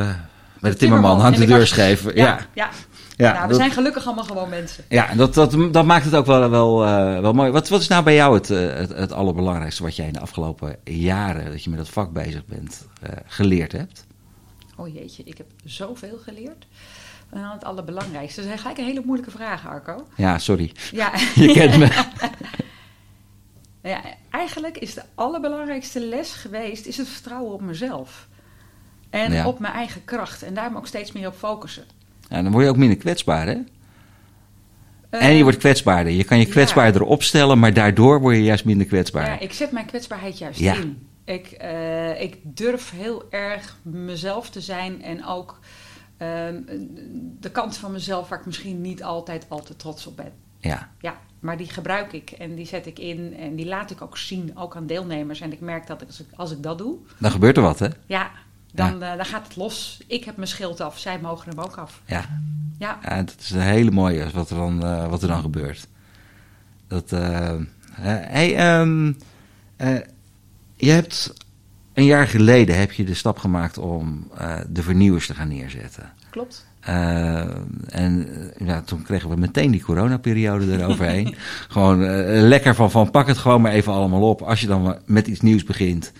bij 0.60 0.70
de, 0.70 0.76
timmerman, 0.76 1.20
hangt 1.20 1.38
de 1.38 1.46
deur 1.46 1.66
scheef. 1.66 2.14
Ja, 2.14 2.38
Ja, 2.54 2.70
ja. 3.20 3.32
nou, 3.32 3.42
we 3.42 3.48
dat, 3.48 3.56
zijn 3.56 3.70
gelukkig 3.70 4.06
allemaal 4.06 4.24
gewoon 4.24 4.48
mensen. 4.48 4.84
ja 4.88 5.14
dat, 5.14 5.34
dat, 5.34 5.56
dat 5.72 5.84
maakt 5.84 6.04
het 6.04 6.14
ook 6.14 6.26
wel, 6.26 6.50
wel, 6.50 6.84
eh, 6.86 7.20
wel 7.20 7.32
mooi. 7.32 7.50
Wat, 7.50 7.68
wat 7.68 7.80
is 7.80 7.88
nou 7.88 8.04
bij 8.04 8.14
jou 8.14 8.34
het, 8.34 8.50
eh, 8.50 8.74
het, 8.74 8.88
het 8.88 9.12
allerbelangrijkste 9.12 9.82
wat 9.82 9.96
jij 9.96 10.06
in 10.06 10.12
de 10.12 10.20
afgelopen 10.20 10.76
jaren 10.84 11.50
dat 11.50 11.64
je 11.64 11.70
met 11.70 11.78
dat 11.78 11.88
vak 11.88 12.12
bezig 12.12 12.46
bent 12.46 12.86
eh, 13.02 13.12
geleerd 13.26 13.72
hebt? 13.72 14.06
Oh 14.76 14.94
jeetje, 14.94 15.22
ik 15.24 15.36
heb 15.38 15.46
zoveel 15.64 16.18
geleerd. 16.24 16.66
En 17.30 17.40
dan 17.40 17.50
het 17.50 17.64
allerbelangrijkste. 17.64 18.40
Dat 18.40 18.48
zijn 18.48 18.58
gelijk 18.58 18.78
een 18.78 18.84
hele 18.84 19.02
moeilijke 19.04 19.30
vraag, 19.30 19.66
Arco. 19.66 20.06
Ja, 20.16 20.38
sorry. 20.38 20.72
Ja, 20.92 21.12
Je 21.34 21.52
kent 21.52 21.76
me. 21.78 22.04
ja, 23.90 24.00
eigenlijk 24.30 24.78
is 24.78 24.94
de 24.94 25.02
allerbelangrijkste 25.14 26.00
les 26.00 26.32
geweest, 26.32 26.86
is 26.86 26.96
het 26.96 27.08
vertrouwen 27.08 27.52
op 27.52 27.60
mezelf. 27.60 28.28
En 29.10 29.32
Ja. 29.32 29.46
op 29.46 29.58
mijn 29.58 29.72
eigen 29.72 30.04
kracht. 30.04 30.42
En 30.42 30.54
daar 30.54 30.76
ook 30.76 30.86
steeds 30.86 31.12
meer 31.12 31.26
op 31.26 31.36
focussen. 31.36 31.84
Ja, 32.30 32.42
dan 32.42 32.52
word 32.52 32.64
je 32.64 32.70
ook 32.70 32.76
minder 32.76 32.96
kwetsbaar, 32.98 33.46
hè? 33.46 33.56
Eh, 35.10 35.24
En 35.26 35.32
je 35.34 35.42
wordt 35.42 35.58
kwetsbaarder. 35.58 36.12
Je 36.12 36.24
kan 36.24 36.38
je 36.38 36.44
ja. 36.46 36.50
kwetsbaarder 36.50 37.02
opstellen, 37.02 37.58
maar 37.58 37.74
daardoor 37.74 38.20
word 38.20 38.36
je 38.36 38.42
juist 38.42 38.64
minder 38.64 38.86
kwetsbaar. 38.86 39.26
Ja, 39.26 39.38
ik 39.38 39.52
zet 39.52 39.72
mijn 39.72 39.86
kwetsbaarheid 39.86 40.38
juist 40.38 40.58
Ja. 40.60 40.74
in. 40.74 41.06
Ik, 41.24 41.46
eh, 41.46 42.22
ik 42.22 42.36
durf 42.42 42.90
heel 42.90 43.24
erg 43.30 43.76
mezelf 43.82 44.50
te 44.50 44.60
zijn 44.60 45.02
en 45.02 45.24
ook 45.26 45.58
ehm, 46.16 46.54
de 47.40 47.50
kant 47.50 47.76
van 47.76 47.92
mezelf 47.92 48.28
waar 48.28 48.38
ik 48.38 48.46
misschien 48.46 48.80
niet 48.80 49.02
altijd 49.02 49.46
al 49.48 49.62
te 49.62 49.76
trots 49.76 50.06
op 50.06 50.16
ben. 50.16 50.32
ja. 50.58 50.88
Ja, 51.00 51.18
maar 51.40 51.56
die 51.56 51.68
gebruik 51.68 52.12
ik 52.12 52.30
en 52.30 52.54
die 52.54 52.66
zet 52.66 52.86
ik 52.86 52.98
in 52.98 53.36
en 53.38 53.54
die 53.56 53.66
laat 53.66 53.90
ik 53.90 54.02
ook 54.02 54.18
zien, 54.18 54.52
ook 54.56 54.76
aan 54.76 54.86
deelnemers. 54.86 55.40
En 55.40 55.52
ik 55.52 55.60
merk 55.60 55.86
dat 55.86 56.06
als 56.06 56.20
ik, 56.20 56.26
als 56.36 56.50
ik 56.52 56.62
dat 56.62 56.78
doe, 56.78 56.96
Dan 57.18 57.30
gebeurt 57.30 57.56
er 57.56 57.62
wat, 57.62 57.78
hè? 57.78 57.86
ja, 58.06 58.30
dan, 58.72 59.02
eh, 59.02 59.16
dan 59.16 59.24
gaat 59.24 59.46
het 59.46 59.56
los. 59.56 60.00
Ik 60.06 60.24
heb 60.24 60.36
mijn 60.36 60.48
schild 60.48 60.80
af, 60.80 60.98
zij 60.98 61.18
mogen 61.20 61.50
hem 61.50 61.58
ook 61.58 61.76
af. 61.76 62.00
Ja. 62.06 62.24
Ja, 62.80 62.98
Ja, 63.02 63.22
dat 63.22 63.36
is 63.40 63.50
een 63.50 63.60
hele 63.60 63.90
mooie 63.90 64.30
wat 64.30 64.50
er 64.50 64.56
dan, 64.56 64.84
eh, 64.84 65.08
wat 65.08 65.22
er 65.22 65.28
dan 65.28 65.40
gebeurt. 65.40 65.86
Dat, 66.86 67.12
eh, 67.12 67.54
hey, 67.90 68.56
ehm, 68.56 69.12
eh, 69.76 69.98
Je 70.76 70.90
hebt 70.90 71.32
een 71.92 72.04
jaar 72.04 72.26
geleden 72.26 72.78
heb 72.78 72.92
je 72.92 73.04
de 73.04 73.14
stap 73.14 73.38
gemaakt 73.38 73.78
om 73.78 74.30
de 74.68 74.82
vernieuwers 74.82 75.26
te 75.26 75.34
gaan 75.34 75.48
neerzetten. 75.48 76.12
Klopt. 76.30 76.68
Uh, 76.88 77.40
en 77.88 78.28
ja, 78.58 78.80
toen 78.80 79.02
kregen 79.02 79.28
we 79.28 79.36
meteen 79.36 79.70
die 79.70 79.82
coronaperiode 79.82 80.78
eroverheen. 80.78 81.34
gewoon 81.68 82.02
uh, 82.02 82.08
lekker 82.42 82.74
van, 82.74 82.90
van 82.90 83.10
pak 83.10 83.26
het 83.26 83.38
gewoon 83.38 83.60
maar 83.60 83.72
even 83.72 83.92
allemaal 83.92 84.28
op. 84.28 84.42
Als 84.42 84.60
je 84.60 84.66
dan 84.66 84.98
met 85.04 85.26
iets 85.26 85.40
nieuws 85.40 85.64
begint, 85.64 86.12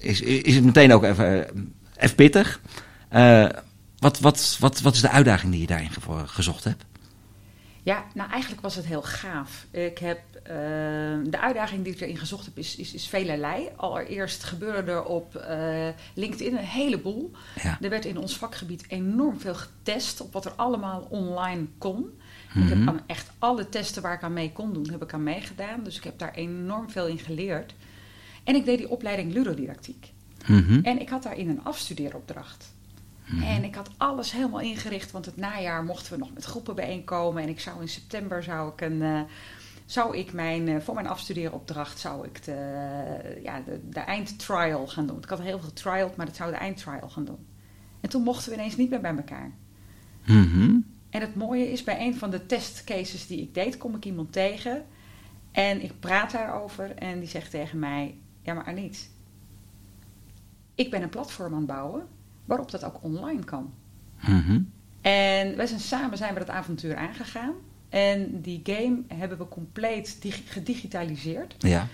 is, 0.00 0.20
is 0.20 0.54
het 0.54 0.64
meteen 0.64 0.92
ook 0.92 1.04
even, 1.04 1.46
even 1.96 2.16
pittig. 2.16 2.60
wat, 3.98 4.20
wat, 4.20 4.56
wat, 4.60 4.80
wat 4.80 4.94
is 4.94 5.00
de 5.00 5.10
uitdaging 5.10 5.52
die 5.52 5.60
je 5.60 5.66
daarin 5.66 5.90
gezocht 6.26 6.64
hebt? 6.64 6.84
Ja, 7.82 8.04
nou 8.14 8.30
eigenlijk 8.30 8.62
was 8.62 8.74
het 8.74 8.86
heel 8.86 9.02
gaaf. 9.02 9.66
Ik 9.70 9.98
heb, 9.98 10.20
uh, 10.34 10.50
de 11.30 11.40
uitdaging 11.40 11.84
die 11.84 11.92
ik 11.92 12.00
erin 12.00 12.16
gezocht 12.16 12.44
heb 12.44 12.58
is, 12.58 12.76
is, 12.76 12.94
is 12.94 13.06
velerlei. 13.06 13.68
Allereerst 13.76 14.44
gebeurde 14.44 14.90
er 14.90 15.04
op 15.04 15.44
uh, 15.50 15.88
LinkedIn 16.14 16.56
een 16.56 16.64
heleboel. 16.64 17.30
Ja. 17.62 17.78
Er 17.80 17.90
werd 17.90 18.04
in 18.04 18.18
ons 18.18 18.36
vakgebied 18.36 18.84
enorm 18.88 19.40
veel 19.40 19.54
getest 19.54 20.20
op 20.20 20.32
wat 20.32 20.44
er 20.44 20.52
allemaal 20.52 21.06
online 21.10 21.66
kon. 21.78 22.18
Ik 22.54 22.68
heb 22.68 22.78
mhm. 22.78 22.88
aan 22.88 23.00
echt 23.06 23.30
alle 23.38 23.68
testen 23.68 24.02
waar 24.02 24.14
ik 24.14 24.22
aan 24.22 24.32
mee 24.32 24.52
kon 24.52 24.72
doen, 24.72 24.90
heb 24.90 25.02
ik 25.02 25.12
aan 25.12 25.22
meegedaan. 25.22 25.82
Dus 25.82 25.96
ik 25.96 26.04
heb 26.04 26.18
daar 26.18 26.34
enorm 26.34 26.90
veel 26.90 27.06
in 27.06 27.18
geleerd. 27.18 27.74
En 28.50 28.56
ik 28.56 28.64
deed 28.64 28.78
die 28.78 28.90
opleiding 28.90 29.32
ludodidactiek. 29.32 30.12
Mm 30.46 30.80
En 30.82 31.00
ik 31.00 31.08
had 31.08 31.22
daarin 31.22 31.48
een 31.48 31.64
afstudeeropdracht. 31.64 32.74
Mhm. 33.26 33.42
En 33.42 33.64
ik 33.64 33.74
had 33.74 33.90
alles 33.96 34.32
helemaal 34.32 34.60
ingericht, 34.60 35.10
want 35.10 35.26
het 35.26 35.36
najaar 35.36 35.84
mochten 35.84 36.12
we 36.12 36.18
nog 36.18 36.32
met 36.34 36.44
groepen 36.44 36.74
bijeenkomen. 36.74 37.42
En 37.42 37.48
ik 37.48 37.60
zou 37.60 37.80
in 37.80 37.88
september 37.88 38.42
zou 38.42 38.72
ik 38.72 38.80
een. 38.80 39.00
Uh, 39.00 39.20
zou 39.86 40.16
ik 40.16 40.32
mijn, 40.32 40.68
uh, 40.68 40.80
voor 40.80 40.94
mijn 40.94 41.06
afstudeeropdracht 41.06 41.98
zou 41.98 42.26
ik 42.26 42.44
de, 42.44 42.58
ja, 43.42 43.60
de, 43.60 43.80
de 43.90 44.00
eindtrial 44.00 44.86
gaan 44.86 45.06
doen. 45.06 45.18
Ik 45.18 45.28
had 45.28 45.40
heel 45.40 45.58
veel 45.58 45.68
getriald, 45.68 46.16
maar 46.16 46.26
dat 46.26 46.36
zou 46.36 46.50
de 46.50 46.56
eindtrial 46.56 47.08
gaan 47.08 47.24
doen. 47.24 47.46
En 48.00 48.08
toen 48.08 48.22
mochten 48.22 48.50
we 48.50 48.56
ineens 48.56 48.76
niet 48.76 48.90
meer 48.90 49.00
bij 49.00 49.16
elkaar. 49.16 49.52
Mm 50.26 50.84
En 51.10 51.20
het 51.20 51.34
mooie 51.34 51.70
is, 51.70 51.84
bij 51.84 52.06
een 52.06 52.16
van 52.16 52.30
de 52.30 52.46
testcases 52.46 53.26
die 53.26 53.40
ik 53.40 53.54
deed, 53.54 53.76
kom 53.76 53.94
ik 53.94 54.04
iemand 54.04 54.32
tegen. 54.32 54.84
En 55.52 55.82
ik 55.82 56.00
praat 56.00 56.32
daarover 56.32 56.94
en 56.94 57.18
die 57.18 57.28
zegt 57.28 57.50
tegen 57.50 57.78
mij: 57.78 58.14
Ja, 58.42 58.54
maar 58.54 58.64
Aniet, 58.64 59.10
ik 60.74 60.90
ben 60.90 61.02
een 61.02 61.08
platform 61.08 61.52
aan 61.52 61.58
het 61.58 61.66
bouwen 61.66 62.06
waarop 62.44 62.70
dat 62.70 62.84
ook 62.84 63.02
online 63.02 63.44
kan. 63.44 63.72
Mhm. 64.20 64.60
En 65.00 65.56
wij 65.56 65.66
zijn 65.66 65.80
samen 65.80 66.18
zijn 66.18 66.32
we 66.34 66.38
dat 66.38 66.50
avontuur 66.50 66.96
aangegaan. 66.96 67.54
En 67.88 68.40
die 68.40 68.60
game 68.64 69.02
hebben 69.08 69.38
we 69.38 69.48
compleet 69.48 70.18
gedigitaliseerd. 70.44 71.54
Ja. 71.58 71.88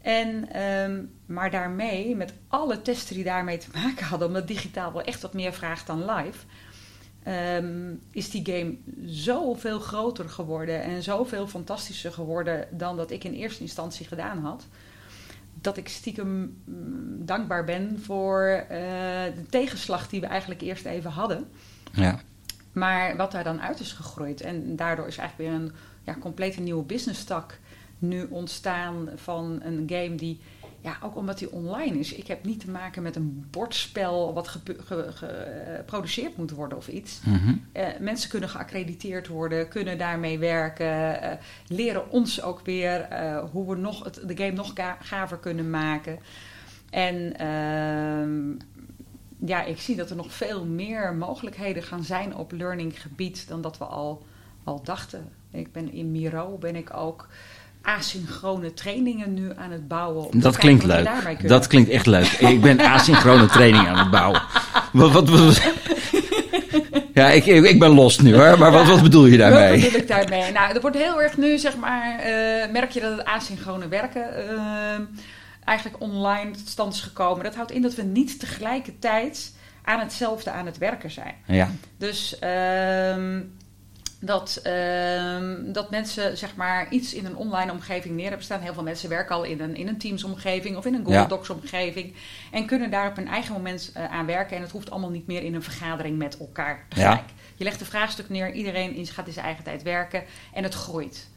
En, 0.00 0.62
um, 0.62 1.10
maar 1.26 1.50
daarmee, 1.50 2.16
met 2.16 2.32
alle 2.48 2.82
testen 2.82 3.14
die 3.14 3.24
daarmee 3.24 3.58
te 3.58 3.68
maken 3.82 4.06
hadden, 4.06 4.28
omdat 4.28 4.48
digitaal 4.48 4.92
wel 4.92 5.02
echt 5.02 5.22
wat 5.22 5.34
meer 5.34 5.52
vraagt 5.52 5.86
dan 5.86 6.04
live, 6.04 6.46
um, 7.62 8.00
is 8.10 8.30
die 8.30 8.44
game 8.44 8.76
zoveel 9.04 9.78
groter 9.78 10.28
geworden 10.28 10.82
en 10.82 11.02
zoveel 11.02 11.46
fantastischer 11.48 12.12
geworden 12.12 12.68
dan 12.70 12.96
dat 12.96 13.10
ik 13.10 13.24
in 13.24 13.32
eerste 13.32 13.62
instantie 13.62 14.06
gedaan 14.06 14.38
had 14.38 14.66
dat 15.60 15.76
ik 15.76 15.88
stiekem 15.88 16.60
mm, 16.64 17.26
dankbaar 17.26 17.64
ben 17.64 18.00
voor 18.02 18.62
uh, 18.62 18.68
de 19.34 19.46
tegenslag 19.50 20.08
die 20.08 20.20
we 20.20 20.26
eigenlijk 20.26 20.60
eerst 20.60 20.84
even 20.84 21.10
hadden. 21.10 21.48
Ja. 21.92 22.20
Maar 22.72 23.16
wat 23.16 23.32
daar 23.32 23.44
dan 23.44 23.60
uit 23.60 23.80
is 23.80 23.92
gegroeid. 23.92 24.40
En 24.40 24.76
daardoor 24.76 25.06
is 25.06 25.16
eigenlijk 25.16 25.50
weer 25.50 25.60
een 25.60 25.72
ja, 26.02 26.16
complete 26.20 26.60
nieuwe 26.60 26.84
business 26.84 27.24
tak 27.24 27.58
nu 27.98 28.26
ontstaan 28.30 29.08
van 29.14 29.60
een 29.62 29.84
game 29.86 30.14
die 30.14 30.40
ja, 30.82 30.98
ook 31.02 31.16
omdat 31.16 31.38
die 31.38 31.52
online 31.52 31.98
is. 31.98 32.12
Ik 32.12 32.26
heb 32.26 32.44
niet 32.44 32.60
te 32.60 32.70
maken 32.70 33.02
met 33.02 33.16
een 33.16 33.46
bordspel 33.50 34.34
wat 34.34 34.48
geproduceerd 34.48 36.36
moet 36.36 36.50
worden 36.50 36.78
of 36.78 36.88
iets. 36.88 37.20
Eh, 37.72 37.88
mensen 38.00 38.30
kunnen 38.30 38.48
geaccrediteerd 38.48 39.28
worden, 39.28 39.68
kunnen 39.68 39.98
daarmee 39.98 40.38
werken, 40.38 41.24
uh, 41.24 41.30
leren 41.66 42.10
ons 42.10 42.42
ook 42.42 42.60
weer 42.64 43.08
uh, 43.12 43.44
hoe 43.50 43.68
we 43.68 43.76
nog 43.76 44.04
het, 44.04 44.20
de 44.26 44.36
game 44.36 44.56
nog 44.56 44.72
gaver 45.00 45.38
kunnen 45.38 45.70
maken. 45.70 46.18
En 46.90 47.36
ehm, 47.36 48.50
ja, 49.48 49.64
ik 49.64 49.80
zie 49.80 49.96
dat 49.96 50.10
er 50.10 50.16
nog 50.16 50.32
veel 50.32 50.64
meer 50.64 51.14
mogelijkheden 51.14 51.82
gaan 51.82 52.04
zijn 52.04 52.36
op 52.36 52.52
learning 52.52 53.00
gebied 53.00 53.48
dan 53.48 53.60
dat 53.60 53.78
we 53.78 53.84
al, 53.84 54.26
al 54.64 54.82
dachten. 54.82 55.28
Ik 55.50 55.72
ben 55.72 55.92
in 55.92 56.10
Miro 56.10 56.56
ben 56.58 56.76
ik 56.76 56.94
ook 56.94 57.28
asynchrone 57.82 58.74
trainingen 58.74 59.34
nu 59.34 59.52
aan 59.56 59.70
het 59.70 59.88
bouwen. 59.88 60.40
Dat 60.40 60.56
klinkt 60.56 60.84
leuk. 60.84 61.48
Dat 61.48 61.66
klinkt 61.66 61.90
echt 61.90 62.06
leuk. 62.06 62.26
Ik 62.26 62.60
ben 62.60 62.80
asynchrone 62.80 63.46
training 63.46 63.88
aan 63.88 63.98
het 63.98 64.10
bouwen. 64.10 64.42
Wat, 64.92 65.12
wat, 65.12 65.28
wat, 65.28 65.62
ja, 67.14 67.28
ik, 67.28 67.46
ik 67.46 67.78
ben 67.78 67.90
los 67.90 68.18
nu 68.18 68.34
hoor, 68.34 68.58
maar 68.58 68.72
wat, 68.72 68.86
wat 68.86 69.02
bedoel 69.02 69.26
je 69.26 69.36
daarmee? 69.36 69.70
Wat 69.70 69.80
bedoel 69.80 70.00
ik 70.00 70.08
daarmee? 70.08 70.52
Nou, 70.52 70.74
er 70.74 70.80
wordt 70.80 70.96
heel 70.96 71.22
erg 71.22 71.36
nu, 71.36 71.58
zeg 71.58 71.76
maar, 71.76 72.18
uh, 72.18 72.26
merk 72.72 72.90
je 72.90 73.00
dat 73.00 73.16
het 73.18 73.26
asynchrone 73.26 73.88
werken 73.88 74.28
uh, 74.50 75.06
eigenlijk 75.64 76.02
online 76.02 76.50
tot 76.50 76.68
stand 76.68 76.94
is 76.94 77.00
gekomen. 77.00 77.44
Dat 77.44 77.54
houdt 77.54 77.70
in 77.70 77.82
dat 77.82 77.94
we 77.94 78.02
niet 78.02 78.40
tegelijkertijd 78.40 79.52
aan 79.84 80.00
hetzelfde 80.00 80.50
aan 80.50 80.66
het 80.66 80.78
werken 80.78 81.10
zijn. 81.10 81.34
Ja. 81.46 81.70
Dus... 81.98 82.36
Uh, 82.44 83.14
dat, 84.20 84.62
uh, 84.66 85.72
dat 85.72 85.90
mensen 85.90 86.38
zeg 86.38 86.56
maar 86.56 86.90
iets 86.90 87.14
in 87.14 87.26
een 87.26 87.36
online 87.36 87.72
omgeving 87.72 88.14
neer 88.14 88.26
hebben 88.26 88.44
staan. 88.44 88.60
Heel 88.60 88.74
veel 88.74 88.82
mensen 88.82 89.08
werken 89.08 89.34
al 89.34 89.42
in 89.42 89.60
een, 89.60 89.76
in 89.76 89.88
een 89.88 89.98
Teams-omgeving 89.98 90.76
of 90.76 90.86
in 90.86 90.94
een 90.94 91.04
Google 91.04 91.26
Docs-omgeving. 91.26 92.14
En 92.50 92.66
kunnen 92.66 92.90
daar 92.90 93.08
op 93.10 93.16
een 93.16 93.28
eigen 93.28 93.52
moment 93.52 93.92
uh, 93.96 94.12
aan 94.12 94.26
werken. 94.26 94.56
En 94.56 94.62
het 94.62 94.70
hoeft 94.70 94.90
allemaal 94.90 95.10
niet 95.10 95.26
meer 95.26 95.42
in 95.42 95.54
een 95.54 95.62
vergadering 95.62 96.18
met 96.18 96.38
elkaar 96.38 96.84
tegelijk. 96.88 97.18
Ja. 97.26 97.34
Je 97.56 97.64
legt 97.64 97.80
een 97.80 97.86
vraagstuk 97.86 98.28
neer, 98.28 98.52
iedereen 98.52 99.06
gaat 99.06 99.26
in 99.26 99.32
zijn 99.32 99.44
eigen 99.44 99.64
tijd 99.64 99.82
werken 99.82 100.24
en 100.52 100.62
het 100.62 100.74
groeit. 100.74 101.28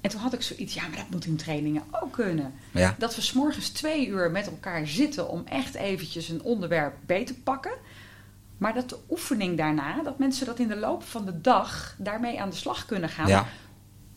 En 0.00 0.10
toen 0.10 0.20
had 0.20 0.32
ik 0.32 0.42
zoiets, 0.42 0.74
ja, 0.74 0.82
maar 0.88 0.96
dat 0.96 1.10
moet 1.10 1.24
in 1.24 1.36
trainingen 1.36 1.82
ook 1.90 2.12
kunnen. 2.12 2.54
Ja. 2.70 2.94
Dat 2.98 3.14
we 3.14 3.20
s'morgens 3.20 3.68
twee 3.68 4.06
uur 4.06 4.30
met 4.30 4.46
elkaar 4.46 4.86
zitten 4.86 5.28
om 5.28 5.42
echt 5.46 5.74
eventjes 5.74 6.28
een 6.28 6.42
onderwerp 6.42 6.94
beter 7.06 7.34
te 7.34 7.40
pakken. 7.40 7.72
Maar 8.58 8.74
dat 8.74 8.88
de 8.88 8.98
oefening 9.10 9.56
daarna, 9.56 10.02
dat 10.02 10.18
mensen 10.18 10.46
dat 10.46 10.58
in 10.58 10.68
de 10.68 10.76
loop 10.76 11.02
van 11.02 11.24
de 11.24 11.40
dag 11.40 11.94
daarmee 11.98 12.40
aan 12.40 12.50
de 12.50 12.56
slag 12.56 12.86
kunnen 12.86 13.08
gaan. 13.08 13.28
Ja. 13.28 13.46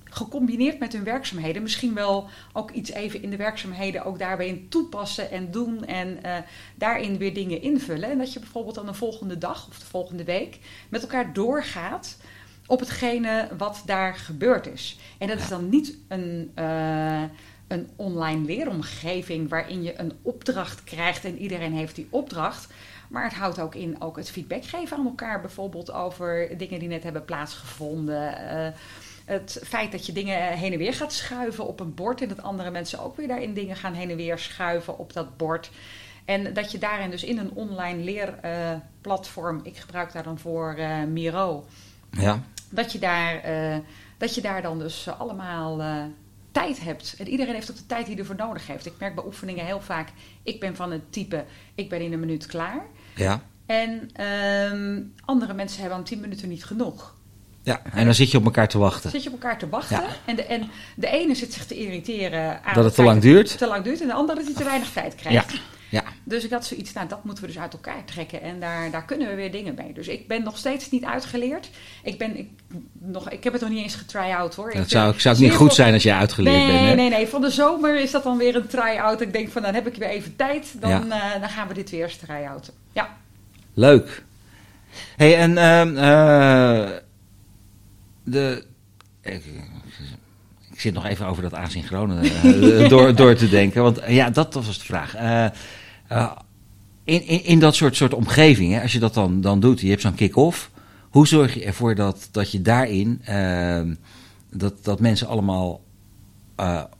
Gecombineerd 0.03 0.79
met 0.79 0.93
hun 0.93 1.03
werkzaamheden. 1.03 1.62
Misschien 1.62 1.93
wel 1.93 2.29
ook 2.53 2.72
iets 2.72 2.91
even 2.91 3.22
in 3.22 3.29
de 3.29 3.36
werkzaamheden 3.38 4.05
ook 4.05 4.19
daarbij 4.19 4.65
toepassen 4.69 5.31
en 5.31 5.51
doen. 5.51 5.86
En 5.86 6.19
uh, 6.25 6.38
daarin 6.75 7.17
weer 7.17 7.34
dingen 7.34 7.62
invullen. 7.62 8.10
En 8.10 8.17
dat 8.17 8.34
je 8.34 8.39
bijvoorbeeld 8.39 8.75
dan 8.75 8.86
de 8.86 8.93
volgende 8.93 9.38
dag 9.38 9.67
of 9.67 9.79
de 9.79 9.86
volgende 9.86 10.24
week 10.24 10.60
met 10.89 11.01
elkaar 11.01 11.34
doorgaat 11.34 12.17
op 12.65 12.79
hetgene 12.79 13.48
wat 13.58 13.81
daar 13.86 14.15
gebeurd 14.15 14.67
is. 14.67 15.00
En 15.17 15.27
dat 15.27 15.39
is 15.39 15.48
dan 15.48 15.69
niet 15.69 15.98
een. 16.08 16.51
Uh, 16.55 17.24
een 17.69 17.89
online 17.96 18.46
leeromgeving 18.46 19.50
waarin 19.50 19.84
je 19.84 20.00
een 20.00 20.13
opdracht 20.22 20.84
krijgt 20.84 21.25
en 21.25 21.38
iedereen 21.38 21.74
heeft 21.74 21.96
die 21.96 22.08
opdracht. 22.10 22.67
Maar 23.10 23.24
het 23.24 23.34
houdt 23.34 23.60
ook 23.60 23.75
in 23.75 24.01
ook 24.01 24.16
het 24.16 24.32
feedback 24.32 24.66
geven 24.66 24.98
aan 24.98 25.06
elkaar, 25.06 25.42
bijvoorbeeld 25.42 25.92
over 25.92 26.58
dingen 26.58 26.80
die 26.80 26.88
net 26.88 27.04
hebben 27.04 27.25
plaatsgevonden. 27.25 28.34
Uh, 28.42 28.68
het 29.25 29.62
feit 29.63 29.92
dat 29.92 30.06
je 30.06 30.12
dingen 30.12 30.58
heen 30.58 30.72
en 30.72 30.78
weer 30.78 30.94
gaat 30.94 31.13
schuiven 31.13 31.68
op 31.68 31.80
een 31.80 31.94
bord 31.94 32.22
en 32.22 32.28
dat 32.28 32.42
andere 32.42 32.72
mensen 32.72 33.00
ook 33.00 33.18
weer 33.18 33.28
daarin 33.28 33.54
dingen 33.54 33.75
gaan 33.75 33.94
heen 33.94 34.10
en 34.10 34.16
weer 34.16 34.38
schuiven 34.38 34.98
op 34.98 35.13
dat 35.13 35.38
bord. 35.38 35.72
En 36.25 36.54
dat 36.54 36.72
je 36.72 36.78
daarin 36.78 37.10
dus 37.10 37.24
in 37.24 37.38
een 37.38 37.51
online 37.51 38.04
leerplatform, 38.04 39.58
uh, 39.58 39.66
ik 39.66 39.78
gebruik 39.78 40.12
daar 40.12 40.24
dan 40.24 40.39
voor 40.39 40.75
uh, 40.78 41.04
Miro, 41.04 41.66
ja. 42.12 42.44
dat, 42.70 42.92
je 42.92 43.00
daar, 43.00 43.42
dat 44.18 44.36
je 44.36 44.42
daar 44.42 44.62
dan 44.62 44.80
dus 44.80 45.08
allemaal 45.08 45.82
tijd 46.51 46.84
hebt. 46.84 47.16
En 47.18 47.28
iedereen 47.28 47.54
heeft 47.54 47.72
ook 47.72 47.78
de 47.78 47.86
tijd 47.86 48.06
die 48.06 48.13
hij 48.16 48.24
ervoor 48.24 48.46
nodig 48.46 48.68
heeft. 48.68 48.86
Ik 48.86 49.00
merk 49.00 49.16
bij 49.16 49.25
oefeningen 49.25 49.66
heel 49.66 49.82
vaak, 49.82 50.10
ik 50.44 50.60
ben 50.60 50.75
van 50.75 50.92
het 50.92 51.12
type, 51.12 51.46
ik 51.75 51.89
ben 51.89 52.01
in 52.01 52.13
een 52.13 52.20
minuut 52.20 52.46
klaar. 52.46 52.86
Ja. 53.20 53.42
En 53.66 54.10
ehm, 54.14 55.02
andere 55.26 55.54
mensen 55.54 55.80
hebben 55.80 55.98
aan 55.98 56.04
tien 56.04 56.20
minuten 56.20 56.50
niet 56.50 56.66
genoeg. 56.66 57.18
Ja, 57.64 57.82
en 57.94 58.06
dan 58.06 58.14
zit 58.14 58.32
je 58.32 58.38
op 58.38 58.46
elkaar 58.46 58.68
te 58.68 58.78
wachten. 58.78 59.10
Zit 59.10 59.24
je 59.24 59.30
op 59.30 59.42
elkaar 59.42 59.58
te 59.58 59.70
wachten. 59.70 60.04
En, 60.26 60.36
de, 60.36 60.44
en 60.44 60.70
de 60.96 61.08
ene 61.08 61.36
zit 61.36 61.54
zich 61.54 61.66
te 61.66 61.76
irriteren 61.76 62.64
aan 62.64 62.74
dat 62.74 62.84
het 62.84 62.96
te 62.96 63.04
lang 63.04 63.22
duurt. 63.22 63.58
Te 63.58 63.68
lang 63.68 63.84
duurt 63.84 64.02
en 64.02 64.08
de 64.08 64.14
andere 64.14 64.38
dat 64.38 64.48
hij 64.48 64.56
te 64.56 64.64
weinig 64.64 64.92
tijd 64.92 65.16
krijgt. 65.16 65.52
Ja. 65.52 65.60
Ja. 65.90 66.04
Dus 66.24 66.44
ik 66.44 66.52
had 66.52 66.66
zoiets, 66.66 66.94
nou 66.94 67.08
dat 67.08 67.24
moeten 67.24 67.44
we 67.44 67.52
dus 67.52 67.60
uit 67.60 67.74
elkaar 67.74 68.06
trekken. 68.06 68.42
En 68.42 68.60
daar, 68.60 68.92
daar 68.92 69.06
kunnen 69.06 69.28
we 69.28 69.36
weer 69.36 69.52
dingen 69.52 69.76
mee. 69.76 69.94
Dus 69.94 70.08
ik 70.08 70.28
ben 70.28 70.44
nog 70.44 70.58
steeds 70.58 70.90
niet 70.90 71.04
uitgeleerd. 71.04 71.70
Ik, 72.04 72.18
ben, 72.18 72.38
ik, 72.38 72.50
nog, 73.00 73.30
ik 73.30 73.44
heb 73.44 73.54
het 73.54 73.62
nog 73.62 73.72
niet 73.72 73.84
eens 73.84 73.96
getry-out 73.96 74.56
hoor. 74.56 74.74
Dat 74.74 74.90
zou, 74.90 75.20
zou 75.20 75.36
het 75.36 75.44
niet 75.44 75.56
goed 75.56 75.74
zijn 75.74 75.94
als 75.94 76.04
je 76.04 76.14
uitgeleerd 76.14 76.56
nee, 76.56 76.68
bent. 76.68 76.80
Nee, 76.80 76.96
nee, 76.96 77.10
nee. 77.10 77.28
Van 77.28 77.42
de 77.42 77.50
zomer 77.50 78.00
is 78.00 78.12
dat 78.12 78.24
dan 78.24 78.38
weer 78.38 78.56
een 78.56 78.68
try-out. 78.68 79.22
Ik 79.22 79.34
denk 79.34 79.50
van 79.50 79.62
dan 79.62 79.74
heb 79.74 79.88
ik 79.88 79.96
weer 79.96 80.10
even 80.10 80.36
tijd. 80.36 80.74
Dan, 80.80 80.90
ja. 80.90 81.34
uh, 81.36 81.42
dan 81.42 81.50
gaan 81.50 81.68
we 81.68 81.74
dit 81.74 81.90
weer 81.90 82.04
eens 82.04 82.18
try-outen. 82.18 82.74
Leuk. 83.74 84.24
hey, 85.16 85.38
en 85.38 85.52
uh, 85.52 85.86
uh, 85.86 86.90
de... 88.24 88.64
Ik, 89.22 89.44
ik 90.72 90.80
zit 90.80 90.94
nog 90.94 91.06
even 91.06 91.26
over 91.26 91.44
dat 91.44 91.54
asynchrone 91.54 92.22
uh, 92.44 92.90
door, 92.90 93.16
door 93.22 93.36
te 93.36 93.50
denken. 93.50 93.84
Want 93.84 94.00
ja, 94.08 94.30
dat 94.30 94.54
was 94.54 94.80
de 94.80 94.86
vraag. 94.86 95.16
in, 97.04 97.28
in, 97.28 97.44
in 97.44 97.60
dat 97.60 97.76
soort, 97.76 97.96
soort 97.96 98.14
omgevingen, 98.14 98.82
als 98.82 98.92
je 98.92 99.00
dat 99.00 99.14
dan, 99.14 99.42
dan 99.42 99.60
doet, 99.60 99.82
je 99.82 99.90
hebt 99.90 100.02
zo'n 100.02 100.16
kick-off. 100.16 100.72
Hoe 101.10 101.28
zorg 101.28 101.54
je 101.54 101.64
ervoor 101.64 101.96
dat, 101.96 102.30
dat 102.32 102.52
je 102.52 102.62
daarin, 102.62 103.22
ehm, 103.24 103.94
dat, 104.52 104.84
dat 104.84 105.00
mensen 105.00 105.28
allemaal, 105.28 105.82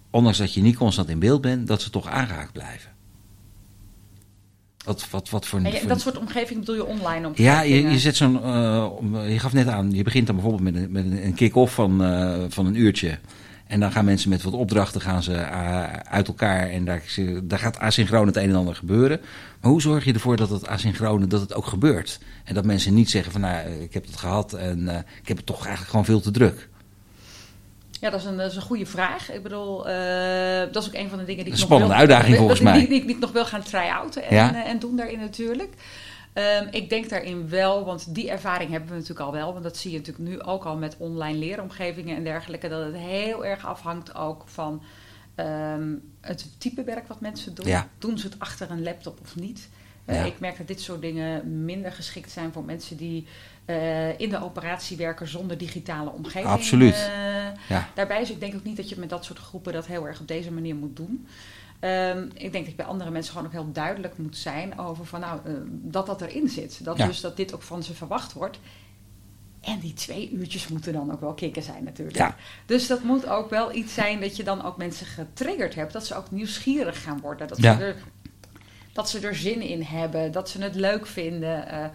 ondanks 0.10 0.38
dat 0.38 0.54
je 0.54 0.62
niet 0.62 0.78
constant 0.78 1.10
in 1.10 1.20
beeld 1.20 1.42
bent, 1.42 1.68
dat 1.68 1.82
ze 1.82 1.90
toch 1.90 2.08
aangehaakt 2.08 2.52
blijven? 2.52 2.92
Wat, 4.86 5.09
wat, 5.09 5.29
wat 5.29 5.48
voor, 5.48 5.59
en 5.59 5.88
dat 5.88 6.01
soort 6.01 6.17
omgeving 6.17 6.59
bedoel 6.59 6.75
je 6.75 6.86
online 6.86 7.27
omgeving? 7.27 7.48
Ja, 7.48 7.62
je, 7.62 7.81
je 7.81 8.00
zet 8.00 8.15
zo'n. 8.15 8.36
Uh, 8.43 8.88
je 9.27 9.39
gaf 9.39 9.53
net 9.53 9.67
aan, 9.67 9.91
je 9.91 10.03
begint 10.03 10.27
dan 10.27 10.36
bijvoorbeeld 10.36 10.63
met 10.63 10.83
een, 10.83 10.91
met 10.91 11.05
een 11.24 11.33
kick-off 11.33 11.74
van, 11.74 12.01
uh, 12.01 12.43
van 12.50 12.65
een 12.65 12.75
uurtje. 12.75 13.17
En 13.67 13.79
dan 13.79 13.91
gaan 13.91 14.05
mensen 14.05 14.29
met 14.29 14.43
wat 14.43 14.53
opdrachten 14.53 15.01
gaan 15.01 15.24
ze 15.24 15.31
uh, 15.31 15.83
uit 15.93 16.27
elkaar. 16.27 16.69
En 16.69 16.86
daar, 16.86 17.03
daar 17.43 17.59
gaat 17.59 17.79
asynchroon 17.79 18.27
het 18.27 18.36
een 18.36 18.50
en 18.50 18.55
ander 18.55 18.75
gebeuren. 18.75 19.19
Maar 19.62 19.71
hoe 19.71 19.81
zorg 19.81 20.05
je 20.05 20.13
ervoor 20.13 20.38
dat 20.38 20.50
het 20.50 20.67
asynchrone 20.67 21.27
dat 21.27 21.41
het 21.41 21.53
ook 21.53 21.65
gebeurt? 21.65 22.19
En 22.43 22.53
dat 22.53 22.65
mensen 22.65 22.93
niet 22.93 23.09
zeggen 23.09 23.31
van 23.31 23.41
nou, 23.41 23.69
ik 23.81 23.93
heb 23.93 24.05
het 24.05 24.15
gehad 24.17 24.53
en 24.53 24.88
ik 25.21 25.27
heb 25.27 25.38
het 25.38 25.45
toch 25.45 25.59
eigenlijk 25.59 25.89
gewoon 25.89 26.05
veel 26.05 26.19
te 26.21 26.31
druk. 26.31 26.69
Ja, 28.00 28.10
dat 28.10 28.20
is, 28.20 28.25
een, 28.25 28.38
dat 28.38 28.51
is 28.51 28.56
een 28.56 28.62
goede 28.62 28.86
vraag. 28.86 29.32
Ik 29.32 29.44
bedoel, 29.44 29.89
uh, 29.89 29.94
dat 30.72 30.84
is 30.84 30.88
ook 30.88 30.94
een 30.94 31.10
van 31.10 31.18
de 31.18 31.25
dingen 31.25 31.44
die 31.44 31.53
ik 31.53 31.60
nog 31.60 31.68
spannende 31.68 31.94
uitdaging 31.94 32.38
volgens 32.44 32.60
mij. 32.60 32.74
Die, 32.79 32.88
die, 32.88 33.01
die, 33.01 33.15
ik 33.15 33.20
nog 33.20 33.32
wil 33.32 33.46
gaan 33.46 33.63
try-outen 33.63 34.24
en, 34.24 34.36
ja? 34.36 34.53
uh, 34.53 34.70
en 34.70 34.79
doen 34.79 34.96
daarin 34.96 35.20
natuurlijk. 35.20 35.74
Um, 36.34 36.68
ik 36.72 36.89
denk 36.89 37.10
daarin 37.10 37.50
wel, 37.50 37.86
want 37.86 38.15
die 38.15 38.29
ervaring 38.29 38.72
hebben 38.72 38.89
we 38.89 38.96
natuurlijk 38.96 39.25
al 39.25 39.32
wel. 39.32 39.51
Want 39.51 39.63
dat 39.63 39.77
zie 39.77 39.91
je 39.91 39.98
natuurlijk 39.98 40.29
nu 40.29 40.41
ook 40.41 40.65
al 40.65 40.77
met 40.77 40.96
online 40.98 41.38
leeromgevingen 41.38 42.15
en 42.15 42.24
dergelijke. 42.24 42.68
Dat 42.68 42.86
het 42.86 42.96
heel 42.96 43.46
erg 43.46 43.65
afhangt 43.65 44.15
ook 44.15 44.44
van 44.46 44.84
um, 45.36 46.01
het 46.22 46.46
type 46.58 46.84
werk 46.84 47.08
wat 47.08 47.22
mensen 47.22 47.56
doen. 47.56 47.68
Ja. 47.68 47.88
Doen 47.98 48.18
ze 48.18 48.27
het 48.27 48.39
achter 48.39 48.72
een 48.72 48.84
laptop 48.84 49.20
of 49.22 49.36
niet? 49.36 49.70
Ja. 50.13 50.24
Ik 50.24 50.39
merk 50.39 50.58
dat 50.58 50.68
dit 50.68 50.82
soort 50.82 51.01
dingen 51.01 51.66
minder 51.66 51.92
geschikt 51.92 52.32
zijn 52.32 52.51
voor 52.51 52.63
mensen 52.63 52.98
die 52.98 53.28
uh, 53.66 54.20
in 54.20 54.30
de 54.30 54.44
operatie 54.44 54.98
werken 54.98 55.28
zonder 55.28 55.58
digitale 55.58 56.10
omgeving. 56.10 56.46
Absoluut. 56.46 56.96
Uh, 56.96 57.70
ja. 57.70 57.89
Daarbij 57.96 58.22
is 58.22 58.32
ik 58.32 58.39
denk 58.39 58.56
ook 58.56 58.63
niet 58.63 58.78
dat 58.78 58.89
je 58.89 59.00
met 59.00 59.10
dat 59.10 59.25
soort 59.25 59.39
groepen 59.39 59.74
dat 59.74 59.86
heel 59.86 60.08
erg 60.08 60.20
op 60.20 60.28
deze 60.28 60.51
manier 60.51 60.75
moet 60.75 60.96
doen. 60.96 61.28
Um, 61.82 62.30
ik 62.34 62.51
denk 62.51 62.54
dat 62.54 62.66
je 62.66 62.75
bij 62.75 62.86
andere 62.86 63.12
mensen 63.12 63.32
gewoon 63.32 63.48
ook 63.48 63.54
heel 63.54 63.72
duidelijk 63.72 64.18
moet 64.18 64.38
zijn 64.38 64.80
over 64.80 65.06
van 65.06 65.20
nou, 65.20 65.39
uh, 65.46 65.54
dat 65.70 66.06
dat 66.06 66.22
erin 66.22 66.50
zit. 66.50 66.84
Dat 66.84 66.98
ja. 66.98 67.06
dus 67.06 67.22
dat 67.22 67.38
dit 67.38 67.54
ook 67.54 67.62
van 67.62 67.84
ze 67.84 67.94
verwacht 67.94 68.34
wordt. 68.34 68.60
En 69.62 69.80
die 69.80 69.94
twee 69.94 70.32
uurtjes 70.32 70.68
moeten 70.68 70.94
dan 70.94 71.12
ook 71.12 71.20
wel 71.20 71.34
kicken 71.34 71.63
zijn 71.63 71.84
natuurlijk. 71.84 72.18
Ja. 72.18 72.36
Dus 72.66 72.88
dat 72.88 73.04
moet 73.04 73.28
ook 73.28 73.50
wel 73.50 73.74
iets 73.75 73.94
zijn 73.94 74.20
dat 74.20 74.36
je 74.36 74.44
dan 74.44 74.63
ook 74.63 74.78
mensen 74.78 75.06
getriggerd 75.06 75.75
hebt. 75.75 75.94
Dat 75.94 76.06
ze 76.06 76.16
ook 76.16 76.32
nieuwsgierig 76.32 77.04
gaan 77.04 77.20
worden. 77.20 77.48
Dat, 77.48 77.58
ja. 77.58 77.78
ze, 77.78 77.84
er, 77.84 77.96
dat 79.00 79.10
ze 79.10 79.27
er 79.27 79.36
zin 79.36 79.62
in 79.62 79.82
hebben. 79.82 80.32
Dat 80.32 80.50
ze 80.50 80.62
het 80.62 80.75
leuk 80.75 81.08
vinden. 81.08 81.68
Uh, 81.72 81.86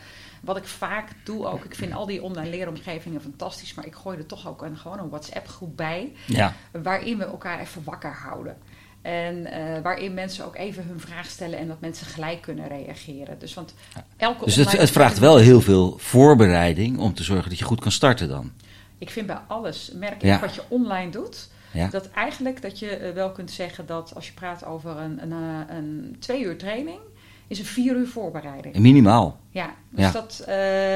wat 0.40 0.56
ik 0.56 0.64
vaak 0.64 1.08
doe 1.24 1.46
ook, 1.46 1.64
ik 1.64 1.74
vind 1.74 1.92
al 1.92 2.06
die 2.06 2.22
online 2.22 2.50
leeromgevingen 2.50 3.20
fantastisch, 3.20 3.74
maar 3.74 3.86
ik 3.86 3.94
gooi 3.94 4.18
er 4.18 4.26
toch 4.26 4.48
ook 4.48 4.62
een, 4.62 4.76
gewoon 4.76 4.98
een 4.98 5.08
WhatsApp 5.08 5.48
groep 5.48 5.76
bij, 5.76 6.12
ja. 6.26 6.54
waarin 6.82 7.18
we 7.18 7.24
elkaar 7.24 7.60
even 7.60 7.82
wakker 7.84 8.12
houden. 8.12 8.56
En 9.02 9.36
uh, 9.36 9.80
waarin 9.82 10.14
mensen 10.14 10.44
ook 10.44 10.56
even 10.56 10.84
hun 10.86 11.00
vraag 11.00 11.26
stellen 11.26 11.58
en 11.58 11.68
dat 11.68 11.80
mensen 11.80 12.06
gelijk 12.06 12.42
kunnen 12.42 12.68
reageren. 12.68 13.38
Dus, 13.38 13.54
want 13.54 13.74
elke 14.16 14.44
dus 14.44 14.56
het, 14.56 14.72
het 14.72 14.90
vraagt 14.90 15.18
wel 15.18 15.36
heel 15.36 15.60
veel 15.60 15.98
voorbereiding 15.98 16.98
om 16.98 17.14
te 17.14 17.24
zorgen 17.24 17.48
dat 17.48 17.58
je 17.58 17.64
goed 17.64 17.80
kan 17.80 17.92
starten 17.92 18.28
dan. 18.28 18.52
Ik 18.98 19.10
vind 19.10 19.26
bij 19.26 19.40
alles, 19.46 19.90
merk 19.94 20.14
ik 20.14 20.22
ja. 20.22 20.40
wat 20.40 20.54
je 20.54 20.62
online 20.68 21.10
doet, 21.10 21.48
ja. 21.74 21.88
dat 21.88 22.10
eigenlijk 22.10 22.62
dat 22.62 22.78
je 22.78 23.00
uh, 23.00 23.10
wel 23.14 23.32
kunt 23.32 23.50
zeggen 23.50 23.86
dat 23.86 24.14
als 24.14 24.26
je 24.26 24.32
praat 24.32 24.64
over 24.64 24.96
een, 24.96 25.22
een, 25.22 25.30
uh, 25.30 25.76
een 25.76 26.16
twee 26.18 26.42
uur 26.42 26.58
training, 26.58 26.98
is 27.46 27.58
een 27.58 27.64
vier 27.64 27.96
uur 27.96 28.08
voorbereiding. 28.08 28.76
Minimaal. 28.76 29.40
Ja, 29.50 29.74
dus 29.90 30.04
ja. 30.04 30.10
dat... 30.10 30.38
Uh, 30.40 30.46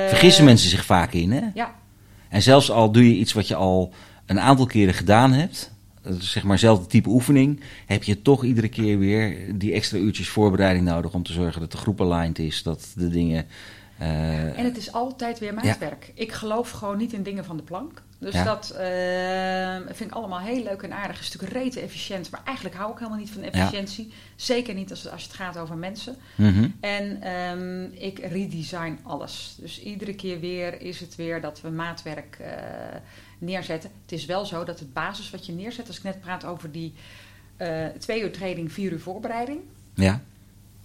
Vergissen 0.08 0.44
mensen 0.44 0.70
zich 0.70 0.84
vaak 0.84 1.12
in, 1.12 1.32
hè? 1.32 1.42
Ja. 1.54 1.74
En 2.28 2.42
zelfs 2.42 2.70
al 2.70 2.92
doe 2.92 3.08
je 3.08 3.16
iets 3.16 3.32
wat 3.32 3.48
je 3.48 3.54
al 3.54 3.92
een 4.26 4.40
aantal 4.40 4.66
keren 4.66 4.94
gedaan 4.94 5.32
hebt, 5.32 5.72
zeg 6.18 6.42
maar 6.42 6.52
hetzelfde 6.52 6.86
type 6.86 7.08
oefening, 7.08 7.60
heb 7.86 8.02
je 8.02 8.22
toch 8.22 8.44
iedere 8.44 8.68
keer 8.68 8.98
weer 8.98 9.58
die 9.58 9.72
extra 9.72 9.98
uurtjes 9.98 10.28
voorbereiding 10.28 10.84
nodig 10.84 11.14
om 11.14 11.22
te 11.22 11.32
zorgen 11.32 11.60
dat 11.60 11.72
de 11.72 11.78
groep 11.78 12.00
aligned 12.00 12.38
is, 12.38 12.62
dat 12.62 12.92
de 12.94 13.08
dingen... 13.08 13.46
Uh, 14.00 14.58
en 14.58 14.64
het 14.64 14.76
is 14.76 14.92
altijd 14.92 15.38
weer 15.38 15.54
maatwerk. 15.54 16.12
Ja. 16.14 16.22
Ik 16.22 16.32
geloof 16.32 16.70
gewoon 16.70 16.98
niet 16.98 17.12
in 17.12 17.22
dingen 17.22 17.44
van 17.44 17.56
de 17.56 17.62
plank. 17.62 18.02
Dus 18.18 18.34
ja. 18.34 18.44
dat 18.44 18.72
uh, 18.72 19.86
vind 19.96 20.10
ik 20.10 20.16
allemaal 20.16 20.40
heel 20.40 20.62
leuk 20.62 20.82
en 20.82 20.92
aardig. 20.92 21.16
Het 21.16 21.26
is 21.26 21.32
natuurlijk 21.32 21.64
rete 21.64 21.80
efficiënt, 21.80 22.30
maar 22.30 22.40
eigenlijk 22.44 22.76
hou 22.76 22.92
ik 22.92 22.98
helemaal 22.98 23.18
niet 23.18 23.30
van 23.30 23.42
efficiëntie. 23.42 24.06
Ja. 24.06 24.14
Zeker 24.36 24.74
niet 24.74 24.90
als, 24.90 25.10
als 25.10 25.22
het 25.22 25.32
gaat 25.32 25.58
over 25.58 25.76
mensen. 25.76 26.16
Mm 26.34 26.52
-hmm. 26.52 26.74
En 26.80 27.32
um, 27.32 27.92
ik 27.94 28.18
redesign 28.18 28.98
alles. 29.02 29.56
Dus 29.60 29.82
iedere 29.82 30.14
keer 30.14 30.40
weer 30.40 30.80
is 30.80 31.00
het 31.00 31.16
weer 31.16 31.40
dat 31.40 31.60
we 31.60 31.70
maatwerk 31.70 32.38
uh, 32.40 32.46
neerzetten. 33.38 33.90
Het 34.02 34.12
is 34.12 34.26
wel 34.26 34.46
zo 34.46 34.64
dat 34.64 34.78
het 34.78 34.92
basis 34.92 35.30
wat 35.30 35.46
je 35.46 35.52
neerzet, 35.52 35.86
als 35.86 35.96
ik 35.96 36.02
net 36.02 36.20
praat 36.20 36.44
over 36.44 36.72
die 36.72 36.94
uh, 37.58 37.86
twee 37.98 38.22
uur 38.22 38.32
training, 38.32 38.72
vier 38.72 38.92
uur 38.92 39.00
voorbereiding. 39.00 39.60
Ja 39.94 40.20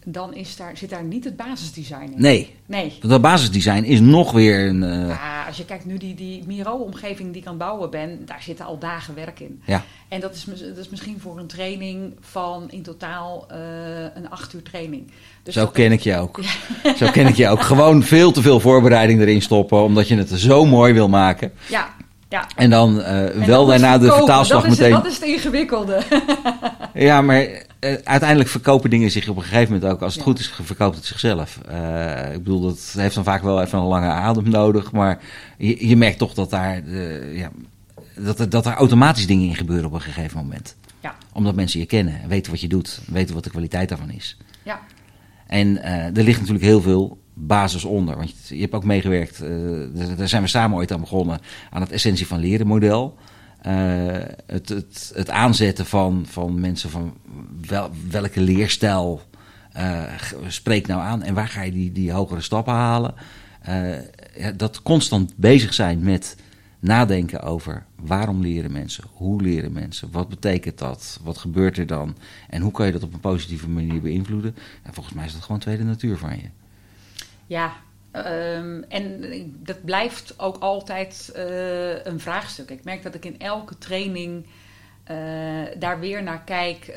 dan 0.05 0.33
is 0.33 0.55
daar, 0.55 0.77
zit 0.77 0.89
daar 0.89 1.03
niet 1.03 1.23
het 1.23 1.35
basisdesign 1.35 2.11
in. 2.11 2.21
Nee. 2.21 2.55
nee. 2.65 2.97
Dat 3.01 3.21
basisdesign 3.21 3.83
is 3.83 3.99
nog 3.99 4.31
weer 4.31 4.67
een. 4.67 4.81
Uh... 4.81 5.07
Ja, 5.07 5.32
als 5.47 5.58
je 5.58 5.65
kijkt 5.65 5.86
nu 5.86 5.97
die, 5.97 6.15
die 6.15 6.43
Miro-omgeving 6.47 7.32
die 7.32 7.41
ik 7.41 7.47
aan 7.47 7.53
het 7.53 7.63
bouwen 7.63 7.89
ben, 7.89 8.25
daar 8.25 8.41
zitten 8.41 8.65
al 8.65 8.77
dagen 8.77 9.15
werk 9.15 9.39
in. 9.39 9.62
Ja. 9.65 9.84
En 10.08 10.19
dat 10.19 10.34
is, 10.36 10.45
dat 10.45 10.77
is 10.77 10.89
misschien 10.89 11.19
voor 11.19 11.39
een 11.39 11.47
training 11.47 12.15
van 12.19 12.71
in 12.71 12.82
totaal 12.82 13.47
uh, 13.51 13.58
een 14.13 14.29
acht 14.29 14.53
uur 14.53 14.63
training. 14.63 15.12
Dus 15.43 15.53
zo 15.53 15.67
ken 15.67 15.91
ik 15.91 16.01
je 16.01 16.17
ook. 16.17 16.39
Ja. 16.41 16.95
Zo 17.06 17.12
ken 17.12 17.27
ik 17.27 17.36
je 17.36 17.47
ook. 17.47 17.62
Gewoon 17.62 18.03
veel 18.03 18.32
te 18.32 18.41
veel 18.41 18.60
voorbereiding 18.60 19.21
erin 19.21 19.41
stoppen, 19.41 19.84
omdat 19.84 20.08
je 20.08 20.15
het 20.15 20.29
zo 20.29 20.65
mooi 20.65 20.93
wil 20.93 21.10
maken. 21.10 21.51
Ja. 21.69 21.93
Ja. 22.29 22.47
En 22.56 22.69
dan 22.69 22.99
uh, 22.99 23.36
en 23.36 23.45
wel 23.45 23.65
daarna 23.65 23.97
de 23.97 24.12
vertaalslag 24.12 24.62
dat 24.62 24.71
is, 24.71 24.77
meteen. 24.77 24.93
Dat 24.93 25.06
is 25.06 25.13
het 25.13 25.23
ingewikkelde. 25.23 26.01
ja, 26.93 27.21
maar 27.21 27.47
uiteindelijk 28.03 28.49
verkopen 28.49 28.89
dingen 28.89 29.11
zich 29.11 29.27
op 29.27 29.35
een 29.35 29.43
gegeven 29.43 29.73
moment 29.73 29.91
ook. 29.91 30.01
Als 30.01 30.13
het 30.13 30.23
ja. 30.23 30.29
goed 30.29 30.39
is, 30.39 30.53
verkoopt 30.61 30.95
het 30.95 31.05
zichzelf. 31.05 31.59
Uh, 31.71 32.33
ik 32.33 32.43
bedoel, 32.43 32.61
dat 32.61 32.93
heeft 32.97 33.15
dan 33.15 33.23
vaak 33.23 33.41
wel 33.41 33.61
even 33.61 33.79
een 33.79 33.85
lange 33.85 34.07
adem 34.07 34.49
nodig. 34.49 34.91
Maar 34.91 35.21
je, 35.57 35.87
je 35.87 35.97
merkt 35.97 36.17
toch 36.17 36.33
dat 36.33 36.49
daar, 36.49 36.89
ja, 37.33 37.51
dat, 38.15 38.39
er, 38.39 38.49
dat 38.49 38.65
er 38.65 38.73
automatisch 38.73 39.27
dingen 39.27 39.47
in 39.47 39.55
gebeuren 39.55 39.85
op 39.85 39.93
een 39.93 40.01
gegeven 40.01 40.37
moment. 40.37 40.75
Ja. 40.99 41.15
Omdat 41.33 41.55
mensen 41.55 41.79
je 41.79 41.85
kennen, 41.85 42.21
weten 42.27 42.51
wat 42.51 42.61
je 42.61 42.67
doet, 42.67 43.01
weten 43.07 43.33
wat 43.33 43.43
de 43.43 43.49
kwaliteit 43.49 43.89
daarvan 43.89 44.11
is. 44.11 44.37
Ja. 44.63 44.79
En 45.47 45.83
er 45.83 46.23
ligt 46.23 46.39
natuurlijk 46.39 46.65
heel 46.65 46.81
veel 46.81 47.17
basis 47.33 47.83
onder. 47.83 48.15
Want 48.15 48.33
je, 48.47 48.55
je 48.55 48.61
hebt 48.61 48.73
ook 48.73 48.83
meegewerkt, 48.83 49.39
daar 50.17 50.27
zijn 50.27 50.41
we 50.41 50.47
samen 50.47 50.77
ooit 50.77 50.91
aan 50.91 50.99
begonnen, 50.99 51.39
aan 51.69 51.81
het 51.81 51.91
essentie 51.91 52.27
van 52.27 52.39
leren 52.39 52.67
model. 52.67 53.17
Uh, 53.67 54.13
het, 54.45 54.69
het, 54.69 55.12
het, 55.15 55.30
aanzetten 55.30 55.86
van, 55.86 56.26
van 56.28 56.60
mensen 56.60 56.89
van 56.89 57.13
wel, 57.67 57.89
welke 58.10 58.41
leerstijl 58.41 59.21
uh, 59.78 60.04
spreekt 60.47 60.88
nou 60.88 61.02
aan 61.02 61.23
en 61.23 61.34
waar 61.34 61.47
ga 61.47 61.62
je 61.62 61.71
die, 61.71 61.91
die 61.91 62.12
hogere 62.12 62.41
stappen 62.41 62.73
halen. 62.73 63.13
Ja, 64.36 64.52
dat 64.52 64.82
constant 64.82 65.34
bezig 65.36 65.73
zijn 65.73 66.04
met 66.04 66.36
nadenken 66.84 67.41
over 67.41 67.86
waarom 67.95 68.41
leren 68.41 68.71
mensen, 68.71 69.04
hoe 69.13 69.41
leren 69.41 69.71
mensen, 69.71 70.12
wat 70.12 70.30
betekent 70.30 70.78
dat, 70.78 71.19
wat 71.23 71.38
gebeurt 71.38 71.78
er 71.78 71.88
dan 71.88 72.15
en 72.49 72.62
hoe 72.62 72.71
kan 72.71 72.86
je 72.86 72.91
dat 72.91 73.04
op 73.04 73.13
een 73.13 73.19
positieve 73.19 73.69
manier 73.69 74.02
beïnvloeden. 74.02 74.56
En 74.82 74.93
volgens 74.93 75.15
mij 75.15 75.26
is 75.26 75.34
dat 75.34 75.41
gewoon 75.41 75.60
tweede 75.60 75.84
natuur 75.84 76.17
van 76.17 76.30
je. 76.30 76.49
Ja, 77.47 77.73
um, 78.15 78.84
en 78.84 79.21
dat 79.63 79.86
blijft 79.86 80.34
ook 80.38 80.58
altijd 80.58 81.34
uh, 81.36 82.06
een 82.06 82.19
vraagstuk. 82.19 82.69
Ik 82.69 82.84
merk 82.84 83.04
dat 83.04 83.15
ik 83.15 83.26
in 83.26 83.39
elke 83.39 83.78
training 83.78 84.45
uh, 85.12 85.17
daar 85.80 85.99
weer 85.99 86.23
naar 86.23 86.43
kijk, 86.43 86.88
uh, 86.88 86.95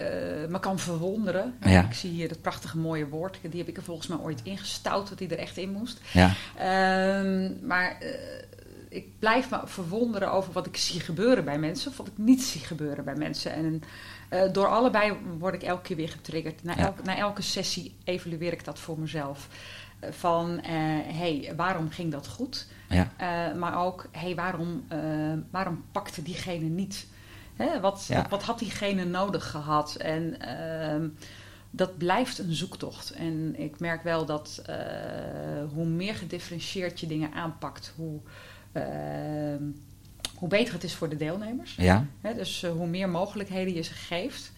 me 0.49 0.61
kan 0.61 0.79
verwonderen. 0.79 1.55
Ja. 1.65 1.85
Ik 1.85 1.95
zie 1.95 2.11
hier 2.11 2.29
dat 2.29 2.41
prachtige 2.41 2.79
mooie 2.79 3.09
woord, 3.09 3.39
die 3.43 3.61
heb 3.61 3.69
ik 3.69 3.77
er 3.77 3.83
volgens 3.83 4.07
mij 4.07 4.19
ooit 4.19 4.41
ingestouwd, 4.43 5.09
dat 5.09 5.19
die 5.19 5.29
er 5.29 5.39
echt 5.39 5.57
in 5.57 5.71
moest. 5.71 6.01
Ja. 6.13 6.33
Um, 7.21 7.59
maar 7.63 7.99
ik 8.89 9.19
blijf 9.19 9.51
me 9.51 9.61
verwonderen 9.65 10.33
over 10.33 10.53
wat 10.53 10.67
ik 10.67 10.77
zie 10.77 11.01
gebeuren 11.01 11.45
bij 11.45 11.59
mensen, 11.59 11.91
of 11.91 11.97
wat 11.97 12.07
ik 12.07 12.19
niet 12.19 12.43
zie 12.43 12.61
gebeuren 12.61 13.05
bij 13.05 13.15
mensen. 13.15 13.53
En 13.53 13.83
door 14.53 14.67
allebei 14.67 15.17
word 15.39 15.55
ik 15.55 15.63
elke 15.63 15.83
keer 15.83 15.97
weer 15.97 16.09
getriggerd. 16.09 16.63
Na, 16.63 16.77
elk, 16.77 17.03
na 17.03 17.17
elke 17.17 17.43
sessie 17.43 17.95
evalueer 18.05 18.53
ik 18.53 18.65
dat 18.65 18.79
voor 18.79 18.99
mezelf 18.99 19.49
van 20.11 20.51
uh, 20.51 20.63
hey, 21.19 21.53
waarom 21.57 21.91
ging 21.91 22.13
dat 22.13 22.27
goed? 22.27 22.67
Ja. 22.89 23.11
Maar 23.55 23.85
ook, 23.85 24.09
hey, 24.11 24.35
waarom, 24.35 24.85
waarom 25.51 25.85
pakte 25.93 26.23
diegene 26.23 26.69
niet? 26.69 27.07
Hè, 27.57 27.81
wat, 27.81 28.05
Ja. 28.09 28.21
wat, 28.21 28.31
wat 28.31 28.43
had 28.43 28.59
diegene 28.59 29.05
nodig 29.05 29.51
gehad? 29.51 29.95
En 29.95 30.41
ehm, 30.41 31.09
dat 31.71 31.99
blijft 31.99 32.39
een 32.39 32.55
zoektocht. 32.55 33.11
En 33.11 33.55
ik 33.59 33.81
merk 33.81 34.03
wel 34.03 34.27
dat 34.27 34.63
hoe 35.75 35.87
meer 35.87 36.15
gedifferentieerd 36.15 37.01
je 37.01 37.07
dingen 37.07 37.33
aanpakt, 37.33 37.93
hoe, 37.97 38.21
hoe 40.37 40.49
beter 40.49 40.75
het 40.75 40.85
is 40.85 40.95
voor 40.95 41.09
de 41.09 41.17
deelnemers. 41.17 41.75
Ja, 41.77 42.07
Hè, 42.21 42.35
dus 42.35 42.63
eh, 42.63 42.71
hoe 42.71 42.87
meer 42.87 43.09
mogelijkheden 43.09 43.75
je 43.75 43.83
ze 43.83 43.95
geeft. 43.95 44.53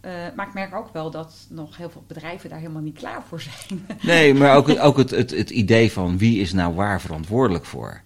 Eh, 0.00 0.12
maar 0.36 0.46
ik 0.46 0.54
merk 0.54 0.74
ook 0.74 0.92
wel 0.92 1.10
dat 1.10 1.46
nog 1.48 1.76
heel 1.76 1.90
veel 1.90 2.04
bedrijven 2.06 2.50
daar 2.50 2.58
helemaal 2.58 2.82
niet 2.82 2.98
klaar 2.98 3.22
voor 3.28 3.40
zijn. 3.40 3.86
nee, 4.02 4.34
maar 4.38 4.56
ook, 4.56 4.68
ook 4.78 4.96
het, 4.96 5.10
het, 5.10 5.30
het 5.30 5.50
idee 5.50 5.92
van 5.92 6.18
wie 6.18 6.40
is 6.40 6.52
nou 6.52 6.74
waar 6.74 7.00
verantwoordelijk 7.00 7.64
voor? 7.64 8.00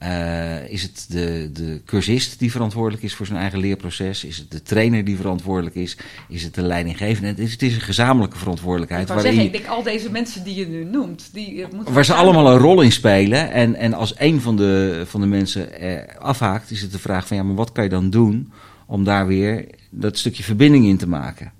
Eh, 0.00 0.68
is 0.68 0.82
het 0.82 1.06
de, 1.08 1.50
de 1.52 1.80
cursist 1.84 2.38
die 2.38 2.50
verantwoordelijk 2.50 3.02
is 3.02 3.14
voor 3.14 3.26
zijn 3.26 3.38
eigen 3.38 3.58
leerproces? 3.58 4.24
Is 4.24 4.36
het 4.36 4.50
de 4.50 4.62
trainer 4.62 5.04
die 5.04 5.16
verantwoordelijk 5.16 5.74
is? 5.76 5.96
Is 6.28 6.42
het 6.42 6.54
de 6.54 6.62
leidinggevende? 6.62 7.28
Het 7.28 7.38
is, 7.38 7.52
het 7.52 7.62
is 7.62 7.74
een 7.74 7.80
gezamenlijke 7.80 8.34
ik 8.34 8.40
verantwoordelijkheid. 8.40 9.08
wou 9.08 9.20
waarin 9.20 9.34
zeggen, 9.38 9.52
je- 9.52 9.58
ik 9.58 9.64
denk 9.66 9.76
al 9.78 9.92
deze 9.92 10.10
mensen 10.10 10.44
die 10.44 10.54
je 10.54 10.66
nu 10.68 10.84
noemt, 10.84 11.28
die 11.32 11.62
eh, 11.64 11.72
moeten 11.74 11.94
Waar 11.94 12.04
ze 12.04 12.14
allemaal 12.14 12.50
een 12.52 12.58
rol 12.58 12.80
in 12.80 12.92
spelen. 12.92 13.50
En, 13.52 13.74
en 13.74 13.92
als 13.94 14.14
een 14.18 14.40
van 14.40 14.56
de, 14.56 15.02
van 15.06 15.20
de 15.20 15.26
mensen 15.26 15.72
eh, 15.80 16.16
afhaakt, 16.18 16.70
is 16.70 16.82
het 16.82 16.92
de 16.92 16.98
vraag 16.98 17.26
van 17.26 17.36
ja, 17.36 17.42
maar 17.42 17.54
wat 17.56 17.72
kan 17.72 17.84
je 17.84 17.90
dan 17.90 18.10
doen 18.10 18.52
om 18.86 19.04
daar 19.04 19.26
weer 19.26 19.64
dat 19.90 20.18
stukje 20.18 20.42
verbinding 20.42 20.86
in 20.86 20.96
te 20.98 21.08
maken? 21.08 21.52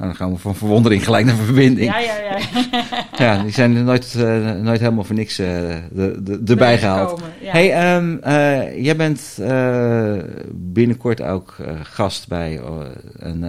Nou, 0.00 0.12
dan 0.12 0.20
gaan 0.20 0.32
we 0.32 0.38
van 0.38 0.56
verwondering 0.56 1.04
gelijk 1.04 1.26
naar 1.26 1.36
verbinding. 1.36 1.92
Ja, 1.92 1.98
ja, 1.98 2.16
ja. 2.16 2.38
Ja, 3.24 3.42
die 3.42 3.52
zijn 3.52 3.76
er 3.76 3.82
nooit, 3.82 4.14
eh, 4.14 4.50
nooit 4.50 4.80
helemaal 4.80 5.04
voor 5.04 5.14
niks 5.14 5.38
eh, 5.38 5.46
de, 5.92 6.22
de, 6.22 6.40
erbij 6.46 6.78
gehaald. 6.78 7.22
Ja. 7.40 7.52
Hey, 7.52 7.72
ehm, 7.72 8.16
eh, 8.16 8.84
jij 8.84 8.96
bent 8.96 9.38
binnenkort 10.52 11.22
ook 11.22 11.56
gast 11.82 12.28
bij 12.28 12.60
een, 13.16 13.40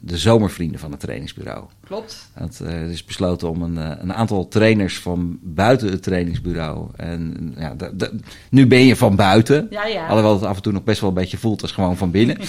de 0.00 0.18
zomervrienden 0.18 0.80
van 0.80 0.90
het 0.90 1.00
trainingsbureau. 1.00 1.64
Klopt. 1.86 2.30
Er 2.64 2.90
is 2.90 3.04
besloten 3.04 3.50
om 3.50 3.62
een, 3.62 3.76
een 3.76 4.14
aantal 4.14 4.48
trainers 4.48 4.98
van 4.98 5.38
buiten 5.42 5.90
het 5.90 6.02
trainingsbureau. 6.02 6.88
En 6.96 7.54
ja, 7.58 7.76
nu 8.50 8.66
ben 8.66 8.84
je 8.84 8.96
van 8.96 9.16
buiten. 9.16 9.66
Ja, 9.70 9.86
ja. 9.86 10.06
Alhoewel 10.06 10.34
het 10.34 10.44
af 10.44 10.56
en 10.56 10.62
toe 10.62 10.72
nog 10.72 10.84
best 10.84 11.00
wel 11.00 11.08
een 11.08 11.14
beetje 11.14 11.38
voelt 11.38 11.62
als 11.62 11.72
gewoon 11.72 11.96
van 11.96 12.10
binnen. 12.10 12.36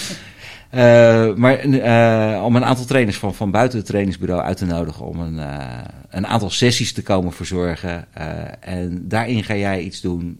Eh, 0.69 1.33
maar 1.33 1.57
eh, 1.57 2.43
om 2.43 2.55
een 2.55 2.65
aantal 2.65 2.85
trainers 2.85 3.17
van, 3.17 3.35
van 3.35 3.51
buiten 3.51 3.77
het 3.77 3.87
trainingsbureau 3.87 4.41
uit 4.41 4.57
te 4.57 4.65
nodigen 4.65 5.05
om 5.05 5.19
een, 5.19 5.39
eh, 5.39 5.83
een 6.09 6.27
aantal 6.27 6.49
sessies 6.49 6.93
te 6.93 7.01
komen 7.01 7.33
verzorgen. 7.33 8.13
En 8.59 9.07
daarin 9.07 9.43
ga 9.43 9.55
jij 9.55 9.81
iets 9.81 10.01
doen. 10.01 10.39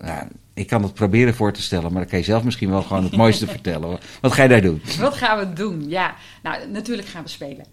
ja, 0.00 0.28
ik 0.54 0.66
kan 0.66 0.82
het 0.82 0.94
proberen 0.94 1.34
voor 1.34 1.52
te 1.52 1.62
stellen, 1.62 1.92
maar 1.92 2.00
dan 2.00 2.10
kan 2.10 2.18
je 2.18 2.24
zelf 2.24 2.44
misschien 2.44 2.70
wel 2.70 2.82
gewoon 2.82 3.04
het 3.04 3.16
mooiste 3.22 3.46
vertellen. 3.46 3.98
Wat 4.20 4.32
ga 4.32 4.42
je 4.42 4.48
daar 4.48 4.60
doen? 4.60 4.82
Wat 4.98 5.14
gaan 5.14 5.38
we 5.38 5.52
doen? 5.52 5.88
Ja, 5.88 6.14
nou 6.42 6.68
natuurlijk 6.70 7.08
gaan 7.08 7.22
we 7.22 7.28
spelen. 7.28 7.64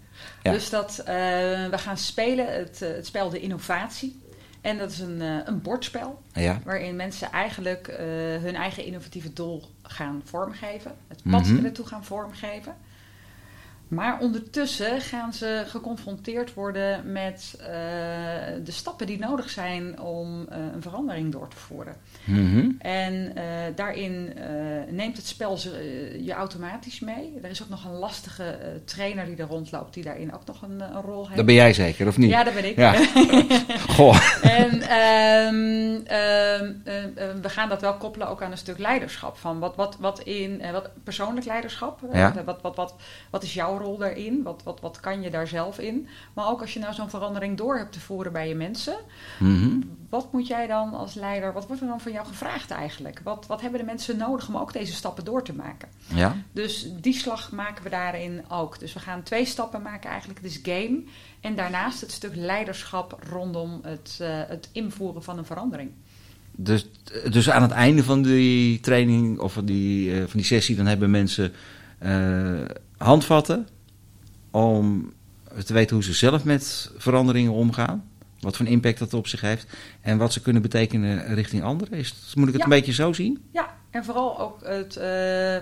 Ja. 0.42 0.52
Dus 0.52 0.70
dat, 0.70 1.02
we 1.70 1.78
gaan 1.78 1.98
spelen 1.98 2.46
het, 2.54 2.78
het 2.78 3.06
spel 3.06 3.30
De 3.30 3.40
Innovatie. 3.40 4.20
En 4.66 4.78
dat 4.78 4.90
is 4.90 4.98
een, 4.98 5.20
eh, 5.22 5.36
een 5.44 5.62
bordspel 5.62 6.22
Ja, 6.32 6.60
waarin 6.64 6.96
mensen 6.96 7.32
eigenlijk 7.32 7.88
eh, 7.88 8.06
hun 8.42 8.54
eigen 8.54 8.84
innovatieve 8.84 9.32
doel 9.32 9.62
gaan 9.82 10.20
vormgeven. 10.24 10.92
Het 11.08 11.22
pad 11.30 11.44
Mhm. 11.44 11.56
ernaartoe 11.56 11.86
gaan 11.86 12.04
vormgeven. 12.04 12.74
Maar 13.88 14.18
ondertussen 14.20 15.00
gaan 15.00 15.32
ze 15.32 15.62
geconfronteerd 15.66 16.54
worden 16.54 17.12
met 17.12 17.54
eh, 17.60 17.66
de 18.64 18.72
stappen 18.72 19.06
die 19.06 19.18
nodig 19.18 19.50
zijn 19.50 20.00
om 20.00 20.46
eh, 20.48 20.58
een 20.74 20.82
verandering 20.82 21.32
door 21.32 21.48
te 21.48 21.56
voeren. 21.56 21.96
Mhm. 22.24 22.70
En 22.78 23.36
eh, 23.36 23.44
daarin 23.74 24.34
neemt 24.90 25.16
het 25.16 25.26
spel 25.26 25.56
ze, 25.56 25.70
je 26.24 26.32
automatisch 26.32 27.00
mee. 27.00 27.38
Er 27.42 27.50
is 27.50 27.62
ook 27.62 27.68
nog 27.68 27.84
een 27.84 27.98
lastige 27.98 28.58
trainer 28.84 29.26
die 29.26 29.36
er 29.36 29.46
rondloopt, 29.46 29.94
die 29.94 30.04
daarin 30.04 30.34
ook 30.34 30.46
nog 30.46 30.62
een, 30.62 30.80
een 30.80 31.02
rol 31.02 31.22
heeft. 31.22 31.36
dat 31.36 31.46
ben 31.46 31.54
jij 31.54 31.72
zeker, 31.72 32.06
of 32.06 32.16
niet? 32.16 32.30
Ja, 32.30 32.44
dat 32.44 32.54
ben 32.54 32.64
ik. 32.64 32.76
Ja. 32.76 32.94
Goh. 33.96 34.40
En 34.42 34.80
ehm, 34.82 35.86
ehm, 36.06 36.72
eh, 36.84 37.04
eh, 37.04 37.36
we 37.42 37.48
gaan 37.48 37.68
dat 37.68 37.80
wel 37.80 37.94
koppelen 37.94 38.28
ook 38.28 38.42
aan 38.42 38.50
een 38.50 38.58
stuk 38.58 38.78
leiderschap. 38.78 39.36
Van 39.36 39.58
wat, 39.58 39.76
wat, 39.76 39.96
wat 40.00 40.20
in 40.20 40.62
wat 40.72 40.90
persoonlijk 41.04 41.46
leiderschap. 41.46 42.00
Ja. 42.12 42.44
Wat, 42.44 42.62
wat, 42.62 42.76
wat, 42.76 42.94
wat 43.30 43.42
is 43.42 43.54
jouw 43.54 43.75
rol 43.78 43.98
daarin? 43.98 44.42
Wat, 44.42 44.62
wat, 44.62 44.80
wat 44.80 45.00
kan 45.00 45.22
je 45.22 45.30
daar 45.30 45.46
zelf 45.46 45.78
in? 45.78 46.08
Maar 46.32 46.48
ook 46.48 46.60
als 46.60 46.72
je 46.74 46.80
nou 46.80 46.94
zo'n 46.94 47.10
verandering 47.10 47.56
door 47.56 47.78
hebt 47.78 47.92
te 47.92 48.00
voeren 48.00 48.32
bij 48.32 48.48
je 48.48 48.54
mensen. 48.54 48.96
Mhm. 49.38 49.80
Wat 50.08 50.32
moet 50.32 50.46
jij 50.46 50.66
dan 50.66 50.94
als 50.94 51.14
leider, 51.14 51.52
wat 51.52 51.66
wordt 51.66 51.82
er 51.82 51.88
dan 51.88 52.00
van 52.00 52.12
jou 52.12 52.26
gevraagd 52.26 52.70
eigenlijk? 52.70 53.20
Wat, 53.24 53.46
wat 53.46 53.60
hebben 53.60 53.80
de 53.80 53.86
mensen 53.86 54.16
nodig 54.16 54.48
om 54.48 54.56
ook 54.56 54.72
deze 54.72 54.92
stappen 54.92 55.24
door 55.24 55.44
te 55.44 55.54
maken? 55.54 55.88
Ja. 56.14 56.36
Dus 56.52 56.88
die 57.00 57.14
slag 57.14 57.52
maken 57.52 57.84
we 57.84 57.90
daarin 57.90 58.44
ook. 58.48 58.78
Dus 58.78 58.92
we 58.92 59.00
gaan 59.00 59.22
twee 59.22 59.44
stappen 59.44 59.82
maken 59.82 60.10
eigenlijk. 60.10 60.40
Het 60.42 60.50
is 60.50 60.60
game. 60.62 61.02
En 61.40 61.54
daarnaast 61.54 62.00
het 62.00 62.12
stuk 62.12 62.34
leiderschap 62.34 63.18
rondom 63.30 63.80
het, 63.82 64.18
eh, 64.20 64.28
het 64.46 64.68
invoeren 64.72 65.22
van 65.22 65.38
een 65.38 65.44
verandering. 65.44 65.90
Dus, 66.56 66.86
dus 67.30 67.50
aan 67.50 67.62
het 67.62 67.70
einde 67.70 68.04
van 68.04 68.22
die 68.22 68.80
training 68.80 69.38
of 69.38 69.52
van 69.52 69.64
die, 69.64 70.12
eh, 70.12 70.18
van 70.18 70.30
die 70.32 70.44
sessie, 70.44 70.76
dan 70.76 70.86
hebben 70.86 71.10
mensen 71.10 71.52
eh, 71.98 72.60
handvatten 72.96 73.68
om 74.50 75.12
te 75.64 75.72
weten 75.72 75.94
hoe 75.96 76.04
ze 76.04 76.12
zelf 76.12 76.44
met 76.44 76.90
veranderingen 76.96 77.52
omgaan. 77.52 78.04
Wat 78.40 78.56
voor 78.56 78.66
impact 78.66 78.98
dat 78.98 79.14
op 79.14 79.26
zich 79.26 79.40
heeft. 79.40 79.66
En 80.00 80.18
wat 80.18 80.32
ze 80.32 80.42
kunnen 80.42 80.62
betekenen 80.62 81.34
richting 81.34 81.62
anderen. 81.62 81.98
Is, 81.98 82.32
moet 82.34 82.46
ik 82.46 82.52
het 82.52 82.62
Ja. 82.62 82.68
een 82.68 82.76
beetje 82.78 82.92
zo 82.92 83.12
zien? 83.12 83.44
Ja, 83.52 83.74
en 83.90 84.04
vooral 84.04 84.40
ook 84.40 84.58
het, 84.64 84.96
eh, 84.96 85.56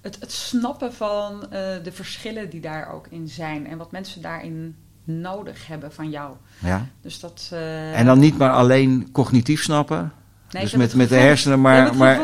het, 0.00 0.16
het 0.20 0.32
snappen 0.32 0.94
van 0.94 1.42
eh, 1.42 1.48
de 1.82 1.92
verschillen 1.92 2.50
die 2.50 2.60
daar 2.60 2.92
ook 2.92 3.06
in 3.10 3.28
zijn. 3.28 3.66
En 3.66 3.78
wat 3.78 3.92
mensen 3.92 4.22
daarin 4.22 4.76
nodig 5.04 5.66
hebben 5.66 5.92
van 5.92 6.10
jou. 6.10 6.34
Ja. 6.58 6.86
Dus 7.02 7.20
dat... 7.20 7.48
eh, 7.52 7.98
En 7.98 8.06
dan 8.06 8.18
niet 8.18 8.38
maar 8.38 8.52
alleen 8.52 9.08
cognitief 9.12 9.62
snappen. 9.62 10.12
nee, 10.50 10.62
dus 10.62 10.74
met, 10.74 10.94
met 10.94 11.08
de 11.08 11.14
hersenen, 11.16 11.60
maar, 11.60 11.96
maar 11.96 12.18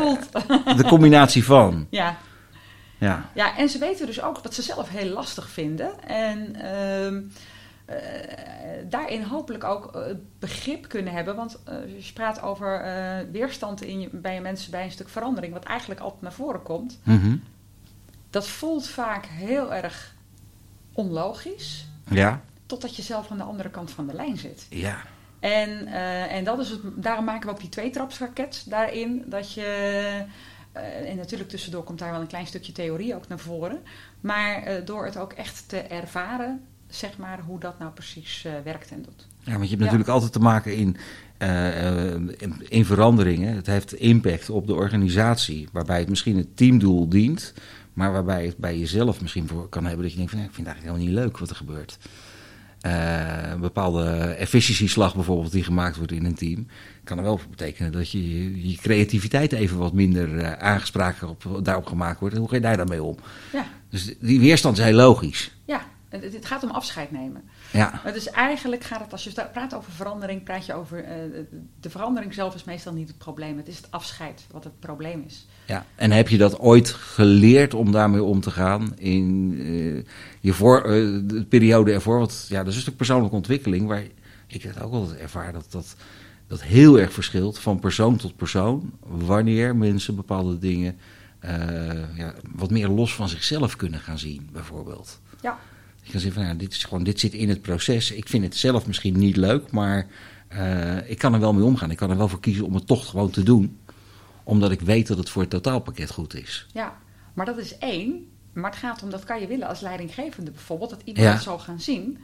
de 0.77 0.83
combinatie 0.87 1.43
van. 1.43 1.87
Ja, 1.89 2.17
Ja. 3.05 3.29
Ja, 3.33 3.57
en 3.57 3.69
ze 3.69 3.77
weten 3.77 4.05
dus 4.05 4.21
ook 4.21 4.39
wat 4.39 4.53
ze 4.53 4.61
zelf 4.61 4.89
heel 4.89 5.09
lastig 5.09 5.49
vinden. 5.49 6.03
En 6.07 6.55
ehm, 6.55 7.21
eh, 7.85 7.97
daarin 8.89 9.23
hopelijk 9.23 9.63
ook 9.63 9.95
eh, 9.95 10.01
begrip 10.39 10.87
kunnen 10.89 11.13
hebben. 11.13 11.35
Want 11.35 11.57
eh, 11.63 12.05
je 12.05 12.13
praat 12.13 12.41
over 12.41 12.83
weerstand 13.31 13.81
in 13.83 13.99
je, 13.99 14.09
bij 14.11 14.33
je 14.33 14.41
mensen 14.41 14.71
bij 14.71 14.83
een 14.83 14.91
stuk 14.91 15.09
verandering, 15.09 15.53
wat 15.53 15.63
eigenlijk 15.63 15.99
altijd 15.99 16.21
naar 16.21 16.33
voren 16.33 16.63
komt, 16.63 16.99
Mhm. 17.03 17.35
dat 18.29 18.47
voelt 18.47 18.87
vaak 18.87 19.25
heel 19.25 19.73
erg 19.73 20.13
onlogisch. 20.93 21.87
Ja. 22.09 22.41
Totdat 22.65 22.95
je 22.95 23.01
zelf 23.01 23.31
aan 23.31 23.37
de 23.37 23.43
andere 23.43 23.69
kant 23.69 23.91
van 23.91 24.07
de 24.07 24.13
lijn 24.13 24.37
zit. 24.37 24.65
Ja. 24.69 24.97
En, 25.39 25.87
en 26.29 26.43
dat 26.43 26.59
is 26.59 26.69
het, 26.69 26.79
daarom 26.95 27.25
maken 27.25 27.47
we 27.47 27.53
ook 27.53 27.59
die 27.59 27.69
tweetrapsraket 27.69 28.63
daarin. 28.69 29.23
Dat 29.27 29.53
je, 29.53 30.25
eh, 30.75 31.09
en 31.09 31.17
natuurlijk 31.17 31.49
tussendoor 31.49 31.83
komt 31.83 31.99
daar 31.99 32.11
wel 32.11 32.21
een 32.21 32.27
klein 32.27 32.47
stukje 32.47 32.71
theorie 32.71 33.15
ook 33.15 33.27
naar 33.27 33.39
voren. 33.39 33.79
Maar 34.21 34.63
eh, 34.63 34.85
door 34.85 35.05
het 35.05 35.17
ook 35.17 35.33
echt 35.33 35.63
te 35.67 35.77
ervaren, 35.77 36.61
zeg 36.87 37.17
maar, 37.17 37.39
hoe 37.39 37.59
dat 37.59 37.79
nou 37.79 37.91
precies 37.91 38.45
eh, 38.45 38.53
werkt 38.63 38.91
en 38.91 39.01
doet. 39.01 39.27
Ja, 39.39 39.51
want 39.51 39.63
je 39.63 39.69
hebt 39.69 39.71
Ja. 39.71 39.77
natuurlijk 39.77 40.09
altijd 40.09 40.31
te 40.31 40.39
maken 40.39 40.75
in, 40.75 40.97
in, 42.37 42.65
in 42.69 42.85
veranderingen. 42.85 43.55
Het 43.55 43.65
heeft 43.65 43.93
impact 43.93 44.49
op 44.49 44.67
de 44.67 44.73
organisatie, 44.73 45.69
waarbij 45.71 45.99
het 45.99 46.09
misschien 46.09 46.37
het 46.37 46.57
teamdoel 46.57 47.09
dient, 47.09 47.53
maar 47.93 48.11
waarbij 48.11 48.45
het 48.45 48.57
bij 48.57 48.77
jezelf 48.79 49.21
misschien 49.21 49.47
voor 49.47 49.69
kan 49.69 49.85
hebben 49.85 50.01
dat 50.01 50.11
je 50.11 50.17
denkt 50.17 50.31
van, 50.31 50.41
ik 50.41 50.53
vind 50.53 50.67
het 50.67 50.75
eigenlijk 50.75 50.97
helemaal 50.97 51.15
niet 51.15 51.25
leuk 51.25 51.39
wat 51.39 51.49
er 51.49 51.55
gebeurt. 51.55 51.97
Eh, 52.85 53.51
een 53.51 53.59
bepaalde 53.59 54.09
efficiëntieslag 54.37 55.15
bijvoorbeeld 55.15 55.51
die 55.51 55.63
gemaakt 55.63 55.97
wordt 55.97 56.11
in 56.11 56.25
een 56.25 56.35
team, 56.35 56.67
kan 57.03 57.17
er 57.17 57.23
wel 57.23 57.37
voor 57.37 57.49
betekenen 57.49 57.91
dat 57.91 58.11
je 58.11 58.69
je 58.69 58.77
creativiteit 58.77 59.51
even 59.51 59.77
wat 59.77 59.93
minder 59.93 60.37
eh, 60.37 60.51
aangesproken 60.51 61.29
op, 61.29 61.59
daarop 61.63 61.85
gemaakt 61.85 62.19
wordt. 62.19 62.37
Hoe 62.37 62.49
ga 62.49 62.55
je 62.55 62.61
daar 62.61 62.77
dan 62.77 62.87
mee 62.87 63.03
om? 63.03 63.17
Ja, 63.53 63.65
Dus 63.89 64.13
die 64.19 64.39
weerstand 64.39 64.77
is 64.77 64.83
heel 64.83 64.93
logisch. 64.93 65.51
ja. 65.65 65.85
Het, 66.21 66.33
het 66.33 66.45
gaat 66.45 66.63
om 66.63 66.69
afscheid 66.69 67.11
nemen. 67.11 67.43
Ja, 67.71 68.01
Maar 68.03 68.13
Dus 68.13 68.29
eigenlijk 68.29 68.83
gaat 68.83 68.99
het, 68.99 69.11
als 69.11 69.23
je 69.23 69.45
praat 69.53 69.73
over 69.73 69.91
verandering, 69.91 70.43
praat 70.43 70.65
je 70.65 70.73
over. 70.73 71.03
eh, 71.03 71.15
de 71.79 71.89
verandering 71.89 72.33
zelf 72.33 72.55
is 72.55 72.63
meestal 72.63 72.93
niet 72.93 73.07
het 73.07 73.17
probleem. 73.17 73.57
Het 73.57 73.67
is 73.67 73.77
het 73.77 73.91
afscheid 73.91 74.45
wat 74.51 74.63
het 74.63 74.79
probleem 74.79 75.23
is. 75.27 75.47
Ja, 75.65 75.85
en 75.95 76.11
heb 76.11 76.27
je 76.27 76.37
dat 76.37 76.59
ooit 76.59 76.89
geleerd 76.89 77.73
om 77.73 77.91
daarmee 77.91 78.23
om 78.23 78.41
te 78.41 78.51
gaan 78.51 78.97
in 78.97 79.55
eh, 79.59 80.11
je 80.39 80.53
voor, 80.53 80.81
eh, 80.81 80.91
de 81.23 81.45
periode 81.49 81.91
ervoor? 81.93 82.17
Want 82.17 82.45
ja, 82.49 82.57
dat 82.57 82.67
is 82.67 82.75
een 82.75 82.81
stuk 82.81 82.95
persoonlijke 82.95 83.35
ontwikkeling 83.35 83.87
waar 83.87 84.03
ik 84.47 84.63
het 84.63 84.81
ook 84.81 84.93
altijd 84.93 85.19
ervaar 85.19 85.53
dat 85.53 85.71
dat, 85.71 85.95
dat 86.47 86.63
heel 86.63 86.99
erg 86.99 87.13
verschilt 87.13 87.59
van 87.59 87.79
persoon 87.79 88.15
tot 88.15 88.35
persoon. 88.35 88.93
Wanneer 88.99 89.75
mensen 89.75 90.15
bepaalde 90.15 90.59
dingen 90.59 90.97
ja, 92.15 92.33
wat 92.55 92.71
meer 92.71 92.87
los 92.87 93.15
van 93.15 93.29
zichzelf 93.29 93.75
kunnen 93.75 93.99
gaan 93.99 94.19
zien, 94.19 94.49
bijvoorbeeld. 94.51 95.19
Ja. 95.41 95.59
Je 96.05 96.11
kan 96.11 96.19
zeggen 96.19 96.45
van 96.45 96.57
dit, 96.57 96.71
is 96.73 96.83
gewoon, 96.83 97.03
dit 97.03 97.19
zit 97.19 97.33
in 97.33 97.49
het 97.49 97.61
proces. 97.61 98.11
Ik 98.11 98.27
vind 98.29 98.43
het 98.43 98.55
zelf 98.55 98.87
misschien 98.87 99.17
niet 99.19 99.35
leuk, 99.37 99.71
maar 99.71 100.07
eh, 100.47 101.09
ik 101.09 101.17
kan 101.17 101.33
er 101.33 101.39
wel 101.39 101.53
mee 101.53 101.63
omgaan. 101.63 101.91
Ik 101.91 101.97
kan 101.97 102.09
er 102.09 102.17
wel 102.17 102.27
voor 102.27 102.39
kiezen 102.39 102.65
om 102.65 102.73
het 102.75 102.87
toch 102.87 103.09
gewoon 103.09 103.29
te 103.29 103.43
doen 103.43 103.79
omdat 104.43 104.71
ik 104.71 104.81
weet 104.81 105.07
dat 105.07 105.17
het 105.17 105.29
voor 105.29 105.41
het 105.41 105.51
totaalpakket 105.51 106.11
goed 106.11 106.33
is. 106.35 106.67
Ja, 106.73 106.97
maar 107.33 107.45
dat 107.45 107.57
is 107.57 107.77
één. 107.77 108.27
Maar 108.53 108.69
het 108.71 108.79
gaat 108.79 109.03
om, 109.03 109.09
dat 109.09 109.23
kan 109.23 109.39
je 109.41 109.47
willen 109.47 109.67
als 109.67 109.79
leidinggevende 109.79 110.51
bijvoorbeeld, 110.51 110.89
dat 110.89 111.01
iemand 111.03 111.25
Ja. 111.25 111.31
het 111.33 111.41
zal 111.41 111.59
gaan 111.59 111.79
zien. 111.79 112.17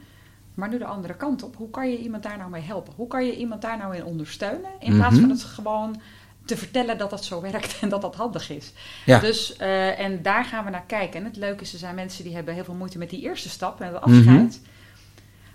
Maar 0.54 0.68
nu 0.68 0.78
de 0.78 0.84
andere 0.84 1.14
kant 1.14 1.42
op, 1.42 1.56
hoe 1.56 1.70
kan 1.70 1.90
je 1.90 1.98
iemand 1.98 2.22
daar 2.22 2.38
nou 2.38 2.50
mee 2.50 2.62
helpen? 2.62 2.92
Hoe 2.96 3.06
kan 3.08 3.26
je 3.26 3.36
iemand 3.36 3.62
daar 3.62 3.78
nou 3.78 3.96
in 3.96 4.04
ondersteunen? 4.04 4.70
In 4.80 4.94
plaats 4.94 5.12
Mhm. 5.14 5.20
van 5.20 5.30
het 5.30 5.42
gewoon 5.42 6.00
te 6.44 6.56
vertellen 6.56 6.98
dat 6.98 7.10
dat 7.10 7.24
zo 7.24 7.40
werkt 7.40 7.78
en 7.80 7.88
dat 7.88 8.02
dat 8.02 8.14
handig 8.14 8.50
is. 8.50 8.72
Ja. 9.04 9.18
Dus, 9.18 9.56
eh, 9.56 9.98
en 9.98 10.22
daar 10.22 10.44
gaan 10.44 10.64
we 10.64 10.70
naar 10.70 10.84
kijken. 10.86 11.20
En 11.20 11.26
het 11.26 11.36
leuke 11.36 11.62
is, 11.62 11.72
er 11.72 11.78
zijn 11.78 11.94
mensen 11.94 12.24
die 12.24 12.34
hebben 12.34 12.54
heel 12.54 12.64
veel 12.64 12.74
moeite 12.74 12.98
met 12.98 13.10
die 13.10 13.22
eerste 13.22 13.48
stap, 13.48 13.78
met 13.78 13.90
de 13.90 13.98
afscheid. 13.98 14.60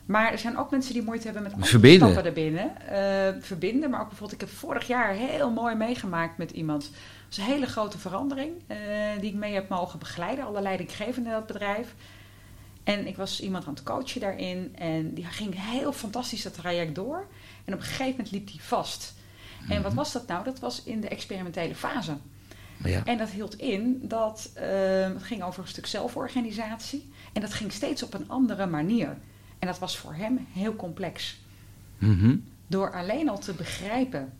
Maar 0.07 0.31
er 0.31 0.37
zijn 0.37 0.57
ook 0.57 0.71
mensen 0.71 0.93
die 0.93 1.03
moeite 1.03 1.23
hebben 1.23 1.43
met 1.43 1.51
andere 1.51 1.71
Verbinden. 1.71 2.09
stappen 2.09 2.23
daarbinnen. 2.23 2.87
Eh, 2.87 3.41
verbinden, 3.41 3.89
maar 3.89 4.01
ook 4.01 4.07
bijvoorbeeld, 4.07 4.41
ik 4.41 4.47
heb 4.47 4.57
vorig 4.57 4.87
jaar 4.87 5.13
heel 5.13 5.51
mooi 5.51 5.75
meegemaakt 5.75 6.37
met 6.37 6.51
iemand. 6.51 6.81
Dat 6.81 6.91
is 7.29 7.37
een 7.37 7.43
hele 7.43 7.65
grote 7.65 7.97
verandering 7.97 8.51
eh, 8.67 8.77
die 9.19 9.29
ik 9.29 9.35
mee 9.35 9.53
heb 9.53 9.69
mogen 9.69 9.99
begeleiden. 9.99 10.45
Alle 10.45 10.61
leidinggevenden 10.61 11.31
in 11.31 11.37
dat 11.37 11.47
bedrijf. 11.47 11.93
En 12.83 13.07
ik 13.07 13.17
was 13.17 13.41
iemand 13.41 13.65
aan 13.65 13.73
het 13.73 13.83
coachen 13.83 14.21
daarin. 14.21 14.75
En 14.75 15.13
die 15.13 15.25
ging 15.25 15.53
heel 15.57 15.93
fantastisch 15.93 16.41
dat 16.41 16.53
traject 16.53 16.95
door. 16.95 17.25
En 17.65 17.73
op 17.73 17.79
een 17.79 17.85
gegeven 17.85 18.11
moment 18.11 18.31
liep 18.31 18.47
die 18.47 18.61
vast. 18.61 19.15
En 19.69 19.81
wat 19.81 19.93
was 19.93 20.11
dat 20.11 20.27
nou? 20.27 20.43
Dat 20.43 20.59
was 20.59 20.83
in 20.83 21.01
de 21.01 21.07
experimentele 21.07 21.75
fase. 21.75 22.17
Ja. 22.83 23.05
En 23.05 23.17
dat 23.17 23.29
hield 23.29 23.57
in 23.57 23.99
dat 24.03 24.49
eh, 24.53 24.67
het 24.99 25.23
ging 25.23 25.43
over 25.43 25.61
een 25.61 25.67
stuk 25.67 25.85
zelforganisatie. 25.85 27.09
En 27.33 27.41
dat 27.41 27.53
ging 27.53 27.71
steeds 27.71 28.03
op 28.03 28.13
een 28.13 28.29
andere 28.29 28.65
manier. 28.65 29.17
En 29.59 29.67
dat 29.67 29.79
was 29.79 29.97
voor 29.97 30.13
hem 30.13 30.47
heel 30.51 30.75
complex. 30.75 31.37
Mhm. 31.97 32.35
Door 32.67 32.93
alleen 32.93 33.29
al 33.29 33.39
te 33.39 33.53
begrijpen 33.53 34.33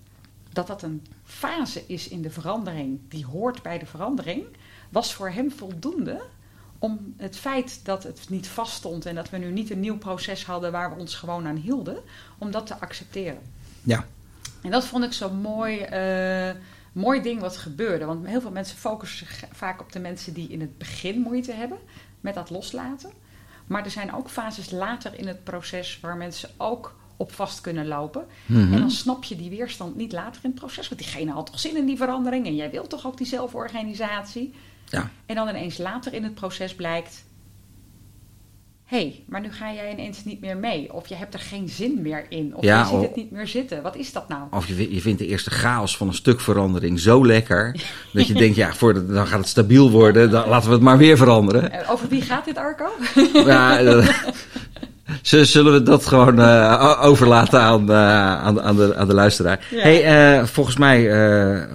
dat 0.52 0.68
dat 0.68 0.82
een 0.82 1.06
fase 1.24 1.84
is 1.88 2.08
in 2.08 2.22
de 2.22 2.30
verandering, 2.30 3.00
die 3.08 3.26
hoort 3.26 3.62
bij 3.62 3.80
de 3.80 3.86
verandering, 3.86 4.46
was 4.90 5.14
voor 5.14 5.30
hem 5.30 5.52
voldoende 5.52 6.22
om 6.80 7.14
het 7.18 7.38
feit 7.38 7.86
dat 7.86 8.04
het 8.04 8.26
niet 8.30 8.48
vaststond 8.48 9.06
en 9.06 9.16
dat 9.16 9.30
we 9.30 9.38
nu 9.38 9.52
niet 9.52 9.70
een 9.70 9.80
nieuw 9.80 9.98
proces 9.98 10.46
hadden 10.46 10.72
waar 10.72 10.94
we 10.94 11.00
ons 11.00 11.16
gewoon 11.16 11.48
aan 11.48 11.56
hielden, 11.56 11.98
om 12.38 12.52
dat 12.52 12.68
te 12.68 12.80
accepteren. 12.80 13.42
Ja. 13.84 14.06
En 14.62 14.72
dat 14.72 14.86
vond 14.86 15.04
ik 15.04 15.14
zo'n 15.14 15.42
mooi, 15.42 15.80
eh, 15.80 16.56
mooi 16.92 17.22
ding 17.22 17.42
wat 17.42 17.58
gebeurde. 17.58 18.06
Want 18.06 18.28
heel 18.28 18.42
veel 18.42 18.52
mensen 18.52 18.78
focussen 18.78 19.28
zich 19.28 19.44
vaak 19.52 19.82
op 19.82 19.92
de 19.92 20.00
mensen 20.00 20.34
die 20.34 20.50
in 20.50 20.62
het 20.62 20.78
begin 20.78 21.20
moeite 21.20 21.52
hebben 21.52 21.78
met 22.22 22.34
dat 22.34 22.50
loslaten. 22.50 23.12
Maar 23.68 23.84
er 23.84 23.92
zijn 23.92 24.14
ook 24.14 24.30
fases 24.30 24.72
later 24.72 25.20
in 25.20 25.28
het 25.28 25.44
proces 25.44 26.00
waar 26.02 26.18
mensen 26.18 26.50
ook 26.58 26.96
op 27.18 27.32
vast 27.32 27.62
kunnen 27.62 27.88
lopen. 27.88 28.26
Mhm. 28.46 28.74
En 28.74 28.80
dan 28.80 28.92
snap 28.92 29.24
je 29.24 29.36
die 29.36 29.50
weerstand 29.50 29.96
niet 29.96 30.12
later 30.12 30.42
in 30.44 30.50
het 30.50 30.60
proces. 30.60 30.90
Want 30.90 31.02
diegene 31.02 31.32
had 31.32 31.46
toch 31.46 31.60
zin 31.60 31.78
in 31.78 31.86
die 31.86 31.98
verandering 31.98 32.46
en 32.46 32.56
jij 32.56 32.72
wilt 32.72 32.90
toch 32.90 33.08
ook 33.08 33.18
die 33.18 33.28
zelforganisatie. 33.28 34.54
Ja. 34.86 35.12
En 35.26 35.36
dan 35.36 35.48
ineens 35.50 35.78
later 35.78 36.14
in 36.14 36.24
het 36.24 36.34
proces 36.34 36.76
blijkt... 36.76 37.26
hé, 38.88 38.98
hey, 38.98 39.24
maar 39.28 39.42
nu 39.42 39.52
ga 39.52 39.74
jij 39.74 39.92
ineens 39.92 40.24
niet 40.26 40.42
meer 40.42 40.58
mee. 40.58 40.94
Of 40.94 41.08
je 41.08 41.16
hebt 41.16 41.34
er 41.34 41.40
geen 41.40 41.70
zin 41.70 42.02
meer 42.02 42.26
in. 42.30 42.56
Of 42.56 42.64
Ja, 42.64 42.80
je 42.80 42.86
ziet 42.86 42.94
of- 42.96 43.02
het 43.02 43.16
niet 43.16 43.32
meer 43.32 43.48
zitten. 43.48 43.82
Wat 43.82 43.96
is 43.96 44.12
dat 44.12 44.28
nou? 44.30 44.42
Of 44.52 44.68
je, 44.68 44.94
je 44.94 45.02
vindt 45.02 45.20
de 45.20 45.28
eerste 45.28 45.50
chaos 45.50 45.98
van 45.98 46.08
een 46.08 46.14
stuk 46.14 46.40
verandering 46.40 47.00
zo 47.00 47.26
lekker. 47.26 47.76
dat 48.14 48.28
je 48.28 48.34
denkt, 48.34 48.56
ja, 48.56 48.74
voordat, 48.74 49.10
dan 49.10 49.28
gaat 49.28 49.40
het 49.40 49.48
stabiel 49.48 49.92
worden. 49.92 50.30
Dan 50.32 50.48
laten 50.50 50.68
we 50.70 50.74
het 50.76 50.84
maar 50.84 50.98
weer 50.98 51.18
veranderen. 51.18 51.72
Eh, 51.72 51.92
Over 51.92 52.08
wie 52.08 52.22
gaat 52.22 52.46
dit, 52.46 52.58
Arco? 52.58 52.86
Ja, 53.46 53.80
eh, 53.80 54.08
zullen 55.46 55.74
we 55.74 55.84
dat 55.84 56.06
gewoon 56.06 56.40
eh, 56.40 57.00
overlaten 57.02 57.62
aan, 57.62 57.90
eh, 57.92 57.96
aan, 58.42 58.54
de- 58.56 58.62
aan, 58.62 58.76
de, 58.76 58.96
aan 58.96 59.08
de 59.08 59.14
luisteraar? 59.14 59.68
Ja. 59.72 59.82
Hey, 59.82 60.46
volgens 60.46 60.78
mij, 60.78 61.10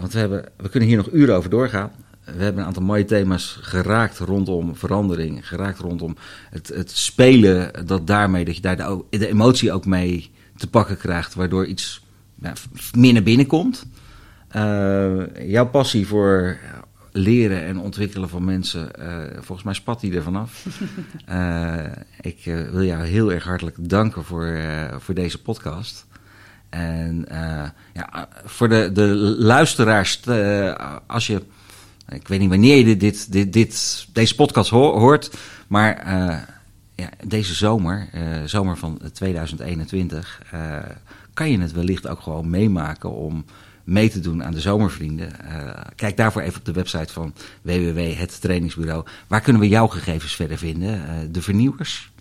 want 0.01 0.13
we, 0.13 0.19
hebben, 0.19 0.45
we 0.57 0.69
kunnen 0.69 0.89
hier 0.89 0.99
nog 0.99 1.09
uren 1.13 1.37
over 1.37 1.51
doorgaan. 1.51 1.91
We 2.37 2.43
hebben 2.43 2.61
een 2.61 2.67
aantal 2.67 2.83
mooie 2.83 3.05
thema's 3.05 3.59
geraakt 3.61 4.19
rondom 4.19 4.77
verandering. 4.77 5.49
Geraakt 5.49 5.79
rondom 5.79 6.17
het, 6.51 6.69
het 6.69 6.91
spelen, 6.91 7.87
dat 7.87 8.07
daarmee, 8.07 8.45
dat 8.45 8.57
je 8.57 8.63
daar 8.63 8.77
de, 8.77 9.29
emotie 9.29 9.73
ook 9.73 9.87
mee 9.87 10.31
te 10.57 10.69
pakken 10.69 10.97
krijgt. 10.97 11.35
Waardoor 11.35 11.67
iets 11.67 12.05
ja, 12.43 12.55
f- 12.55 12.95
meer 12.95 13.13
naar 13.13 13.23
binnen 13.23 13.47
komt. 13.47 13.87
Eh, 14.49 15.51
jouw 15.51 15.67
passie 15.67 16.07
voor 16.07 16.59
leren 17.13 17.65
en 17.65 17.79
ontwikkelen 17.79 18.29
van 18.29 18.45
mensen, 18.45 18.95
eh, 18.95 19.17
volgens 19.35 19.63
mij 19.63 19.75
spat 19.75 20.01
die 20.01 20.15
er 20.15 20.23
vanaf. 20.23 20.65
Eh, 21.27 21.85
ik 22.21 22.45
wil 22.45 22.83
jou 22.83 23.05
heel 23.05 23.33
erg 23.33 23.45
hartelijk 23.45 23.77
danken 23.89 24.25
voor, 24.25 24.61
voor 24.99 25.15
deze 25.15 25.43
podcast. 25.43 26.07
En 26.69 27.27
ja, 27.93 28.29
voor 28.45 28.69
de, 28.69 28.91
de 28.93 29.07
luisteraars, 29.39 30.21
als 31.07 31.27
je, 31.27 31.43
ik 32.09 32.29
weet 32.29 32.41
niet 32.41 32.49
wanneer 32.49 32.87
je 32.87 32.97
dit, 32.97 33.33
dit, 33.33 33.53
dit, 33.53 34.07
deze 34.13 34.35
podcast 34.35 34.71
ho- 34.71 34.99
hoort, 34.99 35.31
maar 35.67 35.97
eh, 35.97 36.39
ja, 36.95 37.09
deze 37.25 37.55
zomer, 37.55 38.09
eh, 38.13 38.23
zomer 38.45 38.77
van 38.77 39.01
2021, 39.13 40.43
eh, 40.51 40.77
kan 41.35 41.51
je 41.51 41.59
het 41.61 41.73
wellicht 41.73 42.09
ook 42.09 42.21
gewoon 42.21 42.51
meemaken 42.51 43.11
om 43.13 43.45
mee 43.85 44.11
te 44.11 44.21
doen 44.21 44.45
aan 44.45 44.53
de 44.53 44.61
zomervrienden. 44.61 45.33
Kijk 45.97 46.17
daarvoor 46.17 46.43
even 46.43 46.59
op 46.59 46.65
de 46.65 46.73
website 46.73 47.13
van 47.13 47.35
www 47.63 48.15
het 48.19 48.41
trainingsbureau. 48.41 49.05
Waar 49.27 49.41
kunnen 49.41 49.63
we 49.63 49.69
jouw 49.69 49.87
gegevens 49.87 50.35
verder 50.35 50.59
vinden? 50.59 51.33
De 51.33 51.43
vernieuwers.nl? 51.43 52.12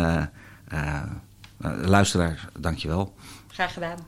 luisteraar, 1.84 2.48
dank 2.58 2.78
je 2.78 2.88
wel. 2.88 3.14
Graag 3.48 3.72
gedaan. 3.72 3.98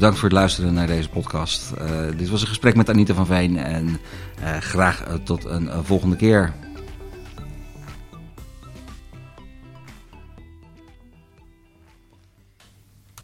Bedankt 0.00 0.20
voor 0.20 0.28
het 0.28 0.38
luisteren 0.38 0.74
naar 0.74 0.86
deze 0.86 1.08
podcast. 1.08 1.72
Eh, 1.72 1.86
dit 2.16 2.28
was 2.28 2.40
een 2.40 2.46
gesprek 2.46 2.76
met 2.76 2.88
Anita 2.88 3.14
van 3.14 3.26
Veen. 3.26 3.56
En 3.56 4.00
eh, 4.42 4.56
graag 4.56 5.02
eh, 5.02 5.14
tot 5.14 5.44
een 5.44 5.70
volgende 5.82 6.16
keer. 6.16 6.52